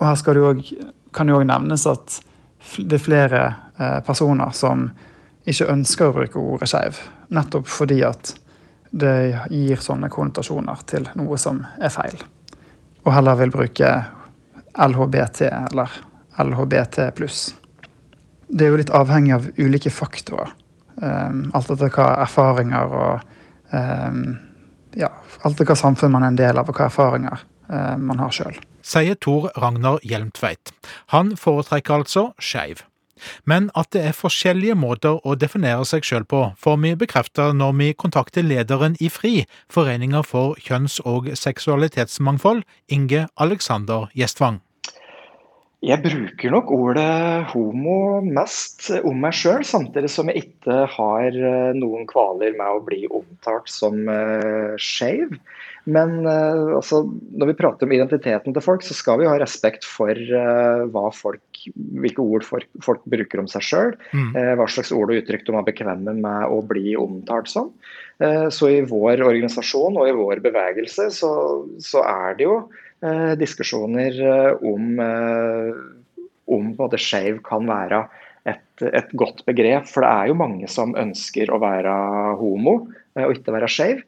Og 0.00 0.06
her 0.08 0.34
det 0.34 0.44
også, 0.48 0.90
kan 1.12 1.28
det 1.28 1.36
òg 1.36 1.46
nevnes 1.50 1.86
at 1.90 2.20
det 2.78 2.96
er 2.96 3.04
flere 3.04 3.42
uh, 3.80 4.00
personer 4.06 4.54
som 4.56 4.88
ikke 5.48 5.68
ønsker 5.72 6.08
å 6.08 6.16
bruke 6.16 6.40
ordet 6.40 6.70
skeiv, 6.70 7.00
nettopp 7.32 7.68
fordi 7.68 8.00
at 8.06 8.34
det 8.90 9.14
gir 9.52 9.80
sånne 9.80 10.10
konnotasjoner 10.10 10.80
til 10.90 11.06
noe 11.18 11.38
som 11.38 11.62
er 11.80 11.92
feil. 11.94 12.16
Og 13.06 13.12
heller 13.14 13.38
vil 13.40 13.52
bruke 13.54 13.90
LHBT 14.74 15.44
eller 15.50 15.92
LHBT 16.40 16.98
pluss. 17.16 17.50
Det 18.48 18.66
er 18.66 18.72
jo 18.72 18.80
litt 18.80 18.92
avhengig 18.94 19.36
av 19.36 19.46
ulike 19.60 19.92
faktorer. 19.94 20.50
Um, 21.00 21.46
alt 21.56 21.70
etter 21.72 21.88
hva 21.94 22.10
erfaringer 22.26 22.92
og 22.92 23.22
um, 23.72 24.34
ja, 24.98 25.08
alt 25.40 25.54
etter 25.54 25.70
hva 25.70 25.78
samfunn 25.78 26.12
man 26.12 26.26
er 26.26 26.34
en 26.34 26.40
del 26.40 26.60
av, 26.60 26.68
og 26.68 26.76
hva 26.76 26.90
erfaringer 26.90 27.40
uh, 27.72 27.96
man 27.96 28.20
har 28.20 28.34
sjøl. 28.34 28.58
Sier 28.84 29.16
Tor 29.20 29.48
Ragnar 29.60 30.00
Hjelmtveit. 30.04 30.74
Han 31.14 31.34
foretrekker 31.40 32.02
altså 32.02 32.30
skeiv. 32.40 32.84
Men 33.44 33.68
at 33.76 33.90
det 33.92 34.02
er 34.08 34.16
forskjellige 34.16 34.76
måter 34.78 35.20
å 35.26 35.36
definere 35.36 35.84
seg 35.88 36.06
sjøl 36.06 36.24
på, 36.28 36.42
får 36.56 36.80
vi 36.84 36.94
bekrefta 37.02 37.50
når 37.56 37.76
vi 37.80 37.90
kontakter 37.92 38.46
lederen 38.46 38.96
i 39.00 39.10
FRI, 39.12 39.44
Foreninga 39.72 40.22
for 40.24 40.56
kjønns- 40.60 41.00
og 41.04 41.28
seksualitetsmangfold, 41.36 42.64
Inge 42.88 43.26
Alexander 43.36 44.08
Gjestvang. 44.16 44.60
Jeg 45.80 46.02
bruker 46.04 46.52
nok 46.52 46.68
ordet 46.76 47.46
homo 47.54 48.20
mest 48.20 48.90
om 49.00 49.22
meg 49.22 49.32
sjøl, 49.32 49.62
samtidig 49.64 50.10
som 50.12 50.28
jeg 50.28 50.42
ikke 50.42 50.82
har 50.92 51.32
eh, 51.32 51.70
noen 51.72 52.04
kvaler 52.08 52.52
med 52.58 52.68
å 52.68 52.82
bli 52.84 53.06
omtalt 53.08 53.70
som 53.72 54.02
uh, 54.04 54.76
skeiv. 54.76 55.32
Men 55.88 56.18
uh, 56.26 56.76
altså, 56.76 57.00
når 57.08 57.48
vi 57.48 57.54
prater 57.62 57.88
om 57.88 57.94
identiteten 57.96 58.52
til 58.52 58.64
folk, 58.64 58.84
så 58.84 58.96
skal 58.98 59.22
vi 59.22 59.30
ha 59.30 59.38
respekt 59.40 59.88
for 59.88 60.12
uh, 60.12 61.08
folk, 61.16 61.62
hvilke 62.04 62.28
ord 62.28 62.44
folk, 62.44 62.68
folk, 62.84 63.00
bruker 63.08 63.40
om 63.40 63.48
seg 63.48 63.64
sjøl. 63.64 63.96
Mm. 64.12 64.36
Hva 64.60 64.68
slags 64.68 64.92
ord 64.92 65.14
og 65.14 65.22
uttrykk 65.22 65.48
de 65.48 65.56
er 65.56 65.66
bekvemme 65.70 66.16
med 66.20 66.52
å 66.52 66.60
bli 66.60 66.92
omtalt 67.00 67.48
som. 67.48 67.72
så 68.52 68.68
i 68.68 68.80
vår 68.84 69.22
organisasjon 69.24 69.96
og 69.96 70.08
i 70.08 70.16
vår 70.16 70.42
bevegelse 70.44 71.08
så, 71.16 71.32
så 71.80 72.04
er 72.04 72.36
det 72.36 72.48
jo 72.48 72.56
diskusjoner 73.40 74.18
om, 74.66 74.98
om 76.52 76.72
både 76.76 77.00
skeiv 77.00 77.38
kan 77.46 77.64
være 77.68 78.02
et, 78.48 78.82
et, 78.84 79.12
godt 79.16 79.44
begrep. 79.48 79.88
For 79.88 80.04
det 80.04 80.10
er 80.10 80.30
jo 80.30 80.38
mange 80.40 80.68
som 80.68 80.92
ønsker 80.98 81.52
å 81.52 81.60
være 81.62 81.94
homo 82.40 82.74
og 83.16 83.32
ikke 83.36 83.54
være 83.56 83.70
skeiv. 83.72 84.02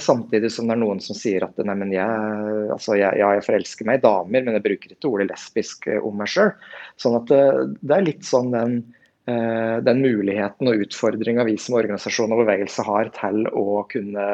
Samtidig 0.00 0.50
som 0.52 0.68
det 0.68 0.76
er 0.76 0.82
noen 0.82 1.00
som 1.04 1.16
sier 1.16 1.44
at 1.44 1.56
nei, 1.64 1.76
jeg, 1.92 2.68
altså 2.72 2.96
jeg, 2.96 3.20
jeg 3.20 3.44
forelsker 3.44 3.88
meg 3.88 4.00
i 4.00 4.04
damer, 4.04 4.44
men 4.44 4.56
jeg 4.56 4.66
bruker 4.68 4.92
ikke 4.94 5.10
ordet 5.10 5.30
lesbisk 5.32 5.88
om 5.96 6.20
meg 6.20 6.32
sjøl. 6.32 6.52
Sånn 7.00 7.18
at 7.22 7.32
det, 7.32 7.96
er 7.96 8.06
litt 8.06 8.24
sånn 8.24 8.52
den 8.52 8.78
Eh, 9.26 9.78
den 9.82 10.04
muligheten 10.04 10.68
og 10.70 10.84
utfordringa 10.84 11.42
vi 11.48 11.56
som 11.58 11.74
organisasjon 11.80 12.30
og 12.30 12.44
bevegelse 12.44 12.84
har 12.86 13.08
til 13.16 13.48
å 13.50 13.80
kunne 13.90 14.26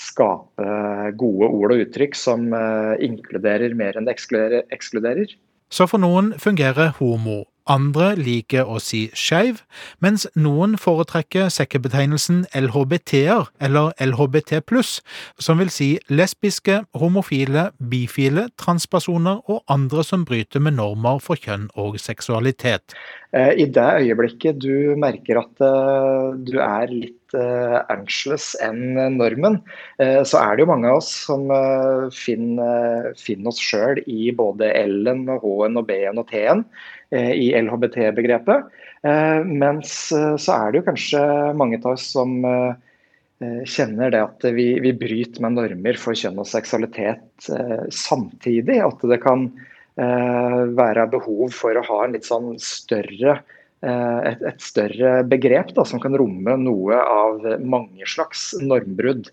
skape 0.00 0.66
gode 1.20 1.50
ord 1.50 1.74
og 1.74 1.84
uttrykk 1.84 2.16
som 2.18 2.48
eh, 2.56 2.96
inkluderer 3.06 3.76
mer 3.76 3.98
enn 3.98 4.08
det 4.08 4.16
ekskluderer. 4.16 5.36
Så 5.70 5.86
for 5.86 6.02
noen 6.02 6.32
fungerer 6.40 6.94
homo 6.98 7.44
andre 7.70 8.12
liker 8.18 8.68
å 8.68 8.80
si 8.82 9.04
skeiv, 9.16 9.62
mens 10.02 10.26
noen 10.34 10.76
foretrekker 10.80 11.50
sekkebetegnelsen 11.54 12.42
LHBT-er 12.56 13.50
eller 13.62 13.94
LHBT 14.02 14.58
som 15.38 15.60
vil 15.62 15.70
si 15.72 15.90
lesbiske, 16.10 16.80
homofile, 16.98 17.70
bifile, 17.78 18.48
transpersoner 18.60 19.40
og 19.46 19.62
andre 19.70 20.04
som 20.06 20.26
bryter 20.26 20.62
med 20.62 20.78
normer 20.80 21.22
for 21.22 21.38
kjønn 21.38 21.68
og 21.78 21.98
seksualitet. 22.02 22.96
Eh, 23.30 23.52
I 23.62 23.66
det 23.70 23.86
øyeblikket 24.02 24.58
du 24.58 24.96
merker 24.98 25.38
at 25.44 25.62
eh, 25.62 26.30
du 26.42 26.56
er 26.58 26.90
litt 26.90 27.34
eh, 27.38 27.76
enn 28.66 28.98
normen, 29.14 29.60
så 30.26 30.40
er 30.40 30.56
det 30.56 30.64
jo 30.64 30.70
mange 30.72 30.88
av 30.90 30.98
oss 30.98 31.10
som 31.28 31.44
finner, 32.10 33.12
finner 33.20 33.52
oss 33.52 33.60
sjøl 33.62 34.00
i 34.10 34.32
både 34.34 34.72
L-en 34.80 35.28
og 35.30 35.44
H-en 35.44 35.78
og 35.78 35.86
B-en 35.86 36.18
og 36.18 36.26
T-en. 36.32 36.64
Eh, 37.10 37.32
i 37.32 37.62
LHBT-begrepet. 37.62 38.64
Eh, 39.02 39.40
mens 39.44 40.12
eh, 40.12 40.36
så 40.38 40.54
er 40.54 40.70
det 40.70 40.78
jo 40.78 40.86
kanskje 40.86 41.22
mange 41.58 41.80
av 41.82 41.96
oss 41.96 42.06
som 42.14 42.38
kjenner 43.40 44.10
det 44.12 44.18
at 44.20 44.44
vi, 44.52 44.66
vi, 44.84 44.90
bryter 44.92 45.40
med 45.40 45.54
normer 45.56 45.96
for 45.96 46.12
kjønn 46.12 46.42
og 46.42 46.44
seksualitet 46.44 47.46
samtidig. 47.88 48.76
At 48.84 49.00
det 49.08 49.16
kan 49.22 49.46
være 49.96 51.06
behov 51.14 51.56
for 51.56 51.72
å 51.72 51.84
ha 51.86 51.96
en 52.04 52.12
litt 52.18 52.28
sånn 52.28 52.50
større 52.60 53.38
et, 53.80 54.42
et, 54.44 54.60
større 54.60 55.22
begrep 55.24 55.70
da, 55.76 55.86
som 55.88 56.00
kan 56.02 56.12
romme 56.18 56.56
noe 56.60 56.98
av 57.00 57.46
mange 57.64 58.04
slags 58.08 58.50
normbrudd. 58.60 59.30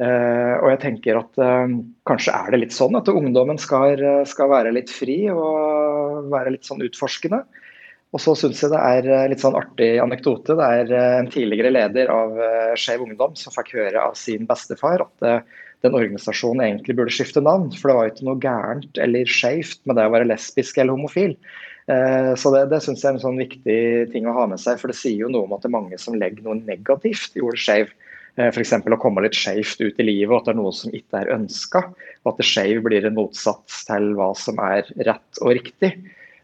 Eh, 0.00 0.54
og 0.62 0.70
jeg 0.72 0.80
tenker 0.86 1.18
at 1.20 1.40
eh, 1.44 1.72
kanskje 2.08 2.32
er 2.32 2.54
det 2.54 2.60
litt 2.62 2.72
sånn 2.72 2.96
at 2.96 3.10
ungdommen 3.12 3.60
skal, 3.60 4.00
skal, 4.28 4.48
være 4.48 4.72
litt 4.72 4.88
fri 4.92 5.26
og 5.28 6.30
være 6.32 6.54
litt 6.54 6.68
sånn 6.68 6.80
utforskende. 6.86 7.42
Og 8.10 8.22
så 8.24 8.32
syns 8.34 8.62
jeg 8.64 8.72
det 8.72 8.80
er 8.80 9.28
litt 9.30 9.42
sånn 9.42 9.58
artig 9.58 9.92
anekdote. 10.02 10.56
Det 10.58 10.70
er 10.80 10.94
en 11.20 11.28
tidligere 11.30 11.70
leder 11.70 12.08
av 12.10 12.32
Skeiv 12.80 13.04
Ungdom 13.04 13.36
som 13.38 13.54
fikk 13.54 13.76
høre 13.76 14.02
av 14.02 14.16
sin 14.18 14.48
bestefar 14.48 15.04
at 15.04 15.26
eh, 15.26 15.58
den 15.84 15.96
organisasjonen 15.96 16.64
egentlig 16.64 16.96
burde 16.98 17.14
skifte 17.14 17.42
navn. 17.44 17.68
For 17.76 17.90
det 17.90 17.96
var 17.98 18.08
jo 18.08 18.14
ikke 18.14 18.28
noe 18.28 18.42
gærent 18.42 19.00
eller 19.04 19.30
skeivt 19.30 19.84
med 19.88 20.00
det 20.00 20.08
å 20.08 20.14
være 20.16 20.30
lesbisk 20.32 20.80
eller 20.80 20.96
homofil. 20.96 21.36
Så 22.38 22.52
det, 22.54 22.60
det 22.70 22.78
syns 22.84 23.00
jeg 23.02 23.08
er 23.08 23.16
en 23.16 23.22
sånn 23.22 23.40
viktig 23.40 23.78
ting 24.12 24.28
å 24.28 24.34
ha 24.36 24.44
med 24.46 24.60
seg, 24.62 24.76
for 24.78 24.92
det 24.92 24.98
sier 24.98 25.24
jo 25.24 25.30
noe 25.32 25.48
om 25.48 25.56
at 25.56 25.64
det 25.64 25.70
er 25.70 25.74
mange 25.74 25.98
som 25.98 26.14
legger 26.14 26.44
noe 26.44 26.60
negativt 26.60 27.34
i 27.34 27.42
ordet 27.42 27.62
skeiv. 27.64 27.90
Eh, 28.38 28.48
F.eks. 28.50 28.72
å 28.78 29.00
komme 29.00 29.24
litt 29.24 29.38
skeivt 29.38 29.82
ut 29.82 29.98
i 30.00 30.06
livet, 30.06 30.30
og 30.30 30.40
at 30.40 30.50
det 30.50 30.54
er 30.54 30.60
noe 30.60 30.74
som 30.76 30.94
ikke 30.94 31.22
er 31.22 31.34
ønska. 31.34 31.84
Og 32.24 32.32
at 32.32 32.46
skeiv 32.46 32.82
blir 32.86 33.06
en 33.06 33.18
motsats 33.18 33.84
til 33.88 34.12
hva 34.18 34.30
som 34.38 34.60
er 34.62 34.88
rett 35.08 35.42
og 35.42 35.54
riktig. 35.58 35.92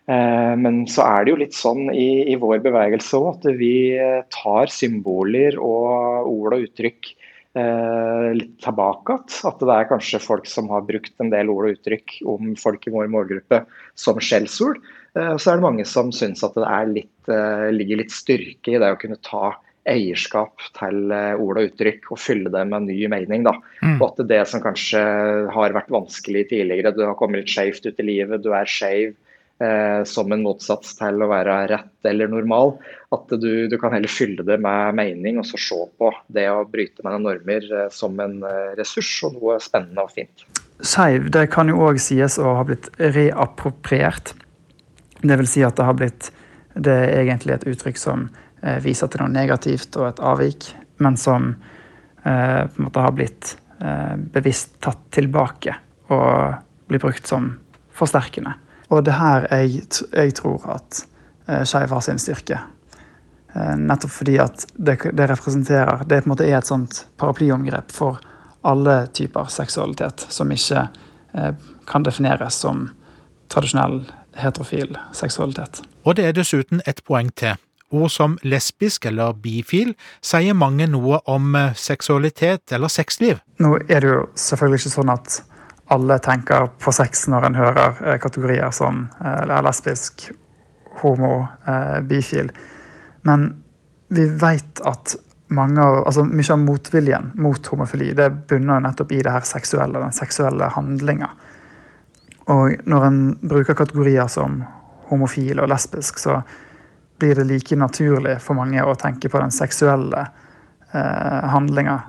Eh, 0.07 0.55
men 0.59 0.85
så 0.91 1.07
er 1.07 1.25
det 1.25 1.33
jo 1.33 1.41
litt 1.45 1.57
sånn 1.57 1.91
i, 1.93 2.27
i 2.33 2.39
vår 2.41 2.61
bevegelse 2.67 3.19
òg 3.19 3.31
at 3.33 3.49
vi 3.59 3.77
eh, 3.99 4.21
tar 4.35 4.71
symboler 4.73 5.59
og 5.59 6.31
ord 6.33 6.59
og 6.59 6.69
uttrykk 6.69 7.15
litt 7.57 8.59
tilbake 8.61 9.15
igjen. 9.15 9.31
At 9.49 9.63
det 9.65 9.73
er 9.73 9.87
kanskje 9.89 10.19
folk 10.21 10.45
som 10.45 10.67
har 10.69 10.83
brukt 10.85 11.23
en 11.25 11.31
del 11.33 11.49
ord 11.49 11.71
og 11.71 11.79
uttrykk 11.79 12.19
om 12.29 12.51
folk 12.61 12.85
i 12.85 12.93
vår 12.93 13.09
målgruppe 13.09 13.63
som 13.97 14.21
skjellsord. 14.21 14.77
Så 15.17 15.49
er 15.49 15.57
det 15.57 15.65
mange 15.65 15.85
som 15.89 16.11
syns 16.13 16.43
at 16.45 16.59
det 16.59 16.81
litt, 16.91 17.31
ligger 17.73 18.03
litt 18.03 18.13
styrke 18.13 18.75
i 18.75 18.81
det 18.83 18.91
å 18.93 18.99
kunne 19.01 19.17
ta 19.25 19.55
eierskap 19.87 20.65
til 20.77 21.13
eh, 21.15 21.35
ord 21.39 21.61
og 21.61 21.71
uttrykk 21.71 22.11
og 22.13 22.21
fylle 22.21 22.53
det 22.53 22.65
med 22.69 22.89
ny 22.89 22.99
mening. 23.11 23.47
da. 23.47 23.55
Mm. 23.83 23.99
Og 24.01 24.09
at 24.11 24.25
det 24.31 24.43
som 24.51 24.63
kanskje 24.65 25.03
har 25.55 25.77
vært 25.77 25.93
vanskelig 25.95 26.49
tidligere, 26.51 26.95
du 26.95 27.05
har 27.07 27.17
kommet 27.19 27.45
litt 27.45 27.55
skjevt 27.55 27.87
ut 27.87 28.03
i 28.03 28.09
livet, 28.11 28.43
du 28.43 28.53
er 28.57 28.71
skeiv 28.71 29.15
eh, 29.63 30.03
som 30.09 30.33
en 30.35 30.45
motsats 30.45 30.97
til 30.99 31.23
å 31.23 31.31
være 31.31 31.61
rett 31.73 32.11
eller 32.11 32.31
normal, 32.33 32.77
at 33.15 33.37
du, 33.39 33.67
du, 33.71 33.77
kan 33.81 33.95
heller 33.95 34.11
fylle 34.11 34.47
det 34.47 34.59
med 34.63 34.99
mening 34.99 35.41
og 35.41 35.47
så 35.49 35.61
se 35.61 35.81
på 36.01 36.13
det 36.35 36.49
å 36.51 36.67
bryte 36.69 37.07
med 37.07 37.23
normer 37.29 37.71
eh, 37.71 37.91
som 37.95 38.19
en 38.23 38.41
eh, 38.43 38.73
ressurs 38.81 39.13
og 39.29 39.39
noe 39.39 39.61
spennende 39.63 40.07
og 40.07 40.15
fint. 40.19 40.49
Skeiv 40.85 41.31
det 41.33 41.47
kan 41.55 41.71
jo 41.73 41.79
òg 41.87 42.03
sies 42.03 42.37
å 42.37 42.59
ha 42.59 42.67
blitt 42.67 42.91
reappropriert. 43.01 44.35
Det 45.23 45.37
vil 45.41 45.49
si 45.49 45.63
at 45.65 45.77
det 45.77 45.87
har 45.87 45.97
blitt 45.97 46.33
det 46.77 46.93
er 46.93 47.23
egentlig 47.23 47.55
et 47.55 47.65
uttrykk 47.71 47.97
som 47.97 48.27
Eh, 48.67 48.79
viser 48.83 49.11
til 49.13 49.23
noe 49.23 49.31
negativt 49.31 49.97
og 50.01 50.09
et 50.09 50.21
avvik, 50.25 50.71
men 51.05 51.17
som 51.21 51.51
eh, 52.25 52.63
på 52.65 52.81
en 52.81 52.87
måte 52.87 53.03
har 53.05 53.13
blitt 53.15 53.53
eh, 53.79 54.15
bevisst 54.33 54.79
tatt 54.83 55.03
tilbake 55.15 55.77
og 56.11 56.57
blir 56.89 57.03
brukt 57.03 57.29
som 57.29 57.53
forsterkende. 57.97 58.57
Og 58.89 59.05
det 59.05 59.15
her 59.19 59.47
jeg, 59.51 59.85
jeg 60.15 60.35
tror 60.39 60.65
at 60.79 61.05
skeiv 61.69 61.93
har 61.95 62.03
sin 62.03 62.19
styrke. 62.19 62.57
Nettopp 63.55 64.11
fordi 64.11 64.35
at 64.43 64.65
det, 64.75 64.97
det, 65.15 65.27
representerer 65.31 66.03
Det 66.07 66.19
på 66.23 66.27
en 66.27 66.33
måte 66.33 66.47
er 66.47 66.57
et 66.59 66.69
sånt 66.69 67.05
paraplyomgrep 67.21 67.93
for 67.95 68.19
alle 68.67 68.97
typer 69.15 69.51
seksualitet 69.53 70.27
som 70.35 70.51
ikke 70.53 70.83
kan 71.87 72.07
defineres 72.07 72.59
som 72.63 72.89
tradisjonell 73.53 74.01
heterofil 74.37 74.97
seksualitet. 75.17 75.83
Og 76.05 76.17
det 76.17 76.27
er 76.29 76.37
dessuten 76.37 76.83
et 76.87 77.03
poeng 77.07 77.33
til. 77.37 77.57
Ord 77.95 78.11
som 78.11 78.39
lesbisk 78.43 79.07
eller 79.07 79.37
bifil 79.39 79.93
sier 80.25 80.57
mange 80.59 80.89
noe 80.91 81.21
om 81.31 81.55
eh, 81.55 81.75
seksualitet 81.79 82.75
eller 82.75 82.91
sexliv. 82.91 83.39
Nå 83.63 83.77
er 83.87 84.03
det 84.03 84.11
jo 84.11 84.25
selvfølgelig 84.35 84.83
ikke 84.83 84.95
sånn 84.97 85.13
at 85.15 85.37
alle 85.95 86.17
tenker 86.19 86.67
på 86.83 86.91
sex 86.95 87.29
når 87.31 87.47
en 87.47 87.61
hører 87.61 88.01
eh, 88.03 88.19
kategorier 88.23 88.75
som 88.75 89.07
eh, 89.23 89.55
lesbisk, 89.63 90.31
homo, 91.03 91.47
bifil. 92.09 92.49
Men 93.29 93.51
vi 94.09 94.25
vet 94.41 94.81
at 94.89 95.13
mange 95.53 95.83
av, 95.83 95.99
altså 96.09 96.25
mye 96.25 96.53
av 96.55 96.63
motviljen 96.63 97.29
mot 97.43 97.69
homofili 97.71 98.15
det 98.17 98.31
bunner 98.51 98.81
nettopp 98.83 99.13
i 99.13 99.21
det 99.23 99.35
her 99.35 99.45
seksuelle, 99.47 100.01
den 100.01 100.17
seksuelle 100.17 100.71
handlinga. 100.75 101.29
Og 102.53 102.87
når 102.87 103.05
en 103.07 103.21
bruker 103.43 103.75
kategorier 103.75 104.29
som 104.31 104.61
homofil 105.11 105.61
og 105.63 105.71
lesbisk, 105.71 106.19
så 106.23 106.41
blir 107.19 107.35
det 107.35 107.47
like 107.49 107.77
naturlig 107.79 108.37
for 108.45 108.59
mange 108.59 108.83
å 108.85 108.95
tenke 108.99 109.31
på 109.33 109.41
den 109.41 109.55
seksuelle 109.55 110.27
eh, 110.93 111.47
handlinga 111.53 112.01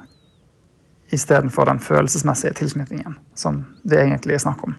istedenfor 1.15 1.65
den 1.69 1.80
følelsesmessige 1.80 2.54
tilknytningen 2.54 3.15
som 3.36 3.63
det 3.88 4.02
egentlig 4.02 4.36
er 4.36 4.43
snakk 4.43 4.65
om. 4.67 4.76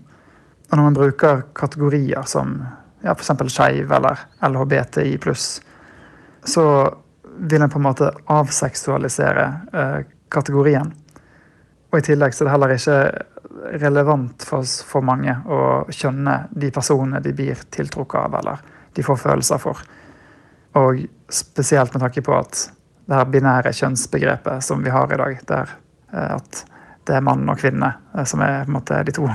Og 0.68 0.76
når 0.76 0.84
man 0.84 0.98
bruker 0.98 1.42
kategorier 1.56 2.26
som 2.28 2.58
ja, 3.02 3.14
f.eks. 3.14 3.32
skeiv 3.54 3.92
eller 3.92 4.20
LHBTI 4.44 5.16
pluss, 5.22 5.62
så 6.44 6.64
vil 7.38 7.62
en 7.62 7.70
på 7.70 7.78
en 7.78 7.86
måte 7.86 8.10
avseksualisere 8.26 9.46
eh, 9.72 9.98
kategorien. 10.28 10.92
Og 11.88 12.00
i 12.00 12.04
tillegg 12.04 12.34
så 12.36 12.44
er 12.44 12.48
det 12.48 12.54
heller 12.54 12.74
ikke 12.74 12.98
relevant 13.80 14.44
for, 14.44 14.64
for 14.64 15.04
mange 15.04 15.32
å 15.48 15.60
skjønne 15.92 16.34
de 16.50 16.70
personene 16.74 17.22
de 17.24 17.32
blir 17.36 17.60
tiltrukket 17.74 18.20
av, 18.20 18.36
eller 18.40 18.64
de 18.96 19.04
får 19.04 19.20
følelser 19.22 19.62
for. 19.62 19.80
Og 20.78 21.00
spesielt 21.32 21.94
med 21.94 22.04
tanke 22.04 22.22
på 22.24 22.34
at 22.36 22.66
det 23.08 23.16
her 23.16 23.30
binære 23.32 23.72
kjønnsbegrepet 23.72 24.64
som 24.64 24.84
vi 24.84 24.92
har 24.92 25.12
i 25.12 25.20
dag, 25.20 25.40
der 25.48 25.72
eh, 26.12 26.34
at 26.36 26.64
det 27.08 27.16
er 27.16 27.24
mann 27.24 27.48
og 27.48 27.60
kvinne 27.60 27.94
eh, 28.12 28.26
som 28.28 28.44
er 28.44 28.66
på 28.66 28.72
en 28.72 28.78
måte 28.80 29.02
de 29.08 29.16
to 29.16 29.28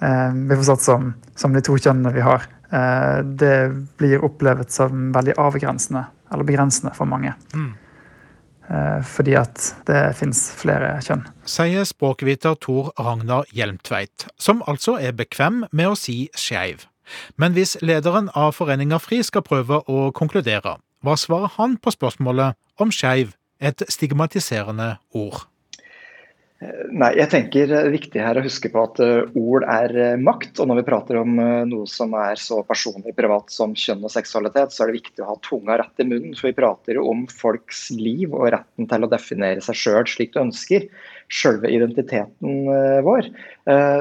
vi 0.00 0.56
får 0.56 0.64
satt 0.64 0.80
som, 0.80 1.10
som 1.36 1.52
de 1.52 1.60
to 1.60 1.74
kjønnene 1.76 2.08
vi 2.14 2.22
har, 2.24 2.46
det 3.20 3.56
blir 4.00 4.22
opplevd 4.24 4.70
som 4.72 5.10
veldig 5.12 5.34
avgrensende, 5.36 6.06
eller 6.32 6.48
begrensende 6.48 6.94
for 6.96 7.04
mange. 7.10 7.34
Mm. 7.52 7.74
Fordi 9.10 9.34
at 9.34 9.64
det 9.88 10.02
finnes 10.14 10.44
flere 10.54 10.92
kjønn. 11.02 11.24
Sier 11.48 11.86
språkviter 11.88 12.54
Tor 12.62 12.92
Ragnar 13.00 13.48
Hjelmtveit, 13.50 14.28
som 14.38 14.62
altså 14.70 14.94
er 15.02 15.16
bekvem 15.18 15.64
med 15.74 15.90
å 15.90 15.98
si 15.98 16.28
skeiv. 16.38 16.86
Men 17.34 17.56
hvis 17.56 17.76
lederen 17.82 18.30
av 18.38 18.54
Foreninga 18.54 19.00
FRI 19.02 19.24
skal 19.26 19.42
prøve 19.46 19.80
å 19.90 20.10
konkludere, 20.14 20.76
hva 21.02 21.16
svarer 21.18 21.50
han 21.56 21.78
på 21.82 21.92
spørsmålet 21.94 22.58
om 22.78 22.92
skeiv, 22.94 23.34
et 23.60 23.82
stigmatiserende 23.92 24.94
ord? 25.16 25.42
Nei, 26.60 27.14
jeg 27.16 27.30
tenker 27.32 27.70
det 27.70 27.76
er 27.78 27.86
viktig 27.94 28.20
her 28.20 28.36
å 28.36 28.42
huske 28.44 28.68
på 28.68 28.82
at 28.84 28.98
ord 29.00 29.64
er 29.64 30.18
makt. 30.20 30.58
Og 30.60 30.68
når 30.68 30.82
vi 30.82 30.84
prater 30.90 31.16
om 31.16 31.38
noe 31.70 31.86
som 31.88 32.12
er 32.20 32.36
så 32.36 32.58
personlig 32.68 33.14
privat 33.16 33.48
som 33.54 33.72
kjønn 33.72 34.04
og 34.04 34.12
seksualitet, 34.12 34.74
så 34.74 34.84
er 34.84 34.90
det 34.90 34.98
viktig 34.98 35.24
å 35.24 35.30
ha 35.30 35.36
tunga 35.46 35.78
rett 35.80 36.02
i 36.04 36.04
munnen. 36.04 36.34
For 36.36 36.50
vi 36.50 36.58
prater 36.58 36.98
jo 36.98 37.06
om 37.08 37.22
folks 37.32 37.86
liv 37.96 38.34
og 38.36 38.50
retten 38.52 38.90
til 38.90 39.06
å 39.06 39.08
definere 39.08 39.64
seg 39.64 39.78
sjøl 39.80 40.04
slik 40.12 40.34
du 40.34 40.42
ønsker. 40.42 40.84
Sjølve 41.32 41.70
identiteten 41.72 42.68
vår. 43.06 43.30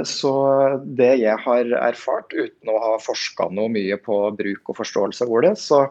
Så 0.09 0.33
det 0.99 1.13
jeg 1.21 1.39
har 1.45 1.71
erfart, 1.79 2.35
uten 2.35 2.73
å 2.73 2.81
ha 2.89 2.91
forska 2.99 3.47
noe 3.55 3.71
mye 3.71 4.01
på 4.03 4.19
bruk 4.35 4.73
og 4.73 4.81
forståelse 4.81 5.23
av 5.23 5.31
ordet, 5.39 5.55
så 5.63 5.85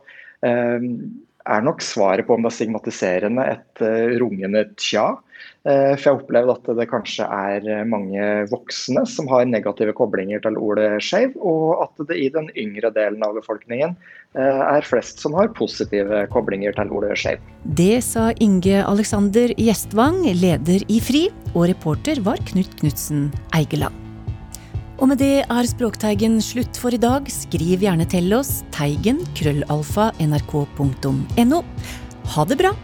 er 1.48 1.64
nok 1.64 1.82
svaret 1.84 2.28
på 2.28 2.36
om 2.36 2.44
det 2.44 2.52
er 2.52 2.58
stigmatiserende 2.58 3.48
et 3.56 3.86
rungende 4.20 4.66
tja. 4.80 5.14
Eh, 5.66 5.94
for 5.98 6.04
jeg 6.04 6.12
har 6.12 6.20
opplevd 6.22 6.52
at 6.54 6.68
det 6.78 6.86
kanskje 6.90 7.26
er 7.26 7.66
mange 7.88 8.24
voksne 8.52 9.02
som 9.10 9.28
har 9.32 9.48
negative 9.48 9.94
koblinger 9.98 10.42
til 10.44 10.56
ordet 10.60 11.02
skeiv, 11.04 11.34
og 11.42 11.82
at 11.84 12.06
det 12.08 12.18
i 12.18 12.30
den 12.34 12.48
yngre 12.54 12.92
delen 12.94 13.24
av 13.26 13.36
befolkningen 13.36 13.94
eh, 14.38 14.62
er 14.62 14.86
flest 14.86 15.22
som 15.24 15.36
har 15.38 15.52
positive 15.58 16.24
koblinger 16.34 16.76
til 16.78 16.92
ordet 16.94 17.18
skeiv. 17.20 17.42
Det 17.78 17.98
sa 18.06 18.30
Inge 18.44 18.82
Alexander 18.84 19.52
Gjestvang, 19.58 20.22
leder 20.40 20.84
i 20.88 21.00
FRI, 21.04 21.26
og 21.54 21.68
reporter 21.74 22.22
var 22.26 22.40
Knut 22.52 22.78
Knutsen 22.80 23.28
Eigeland. 23.56 24.07
Og 24.98 25.06
med 25.12 25.20
det 25.22 25.44
er 25.46 25.68
Språkteigen 25.70 26.40
slutt 26.42 26.78
for 26.80 26.94
i 26.94 26.98
dag. 26.98 27.28
Skriv 27.30 27.84
gjerne 27.86 28.06
til 28.10 28.34
oss 28.34 28.64
teigen 28.74 29.22
krøllalfa 29.38 30.10
nrk.no. 30.18 31.62
Ha 32.34 32.46
det 32.50 32.58
bra! 32.58 32.74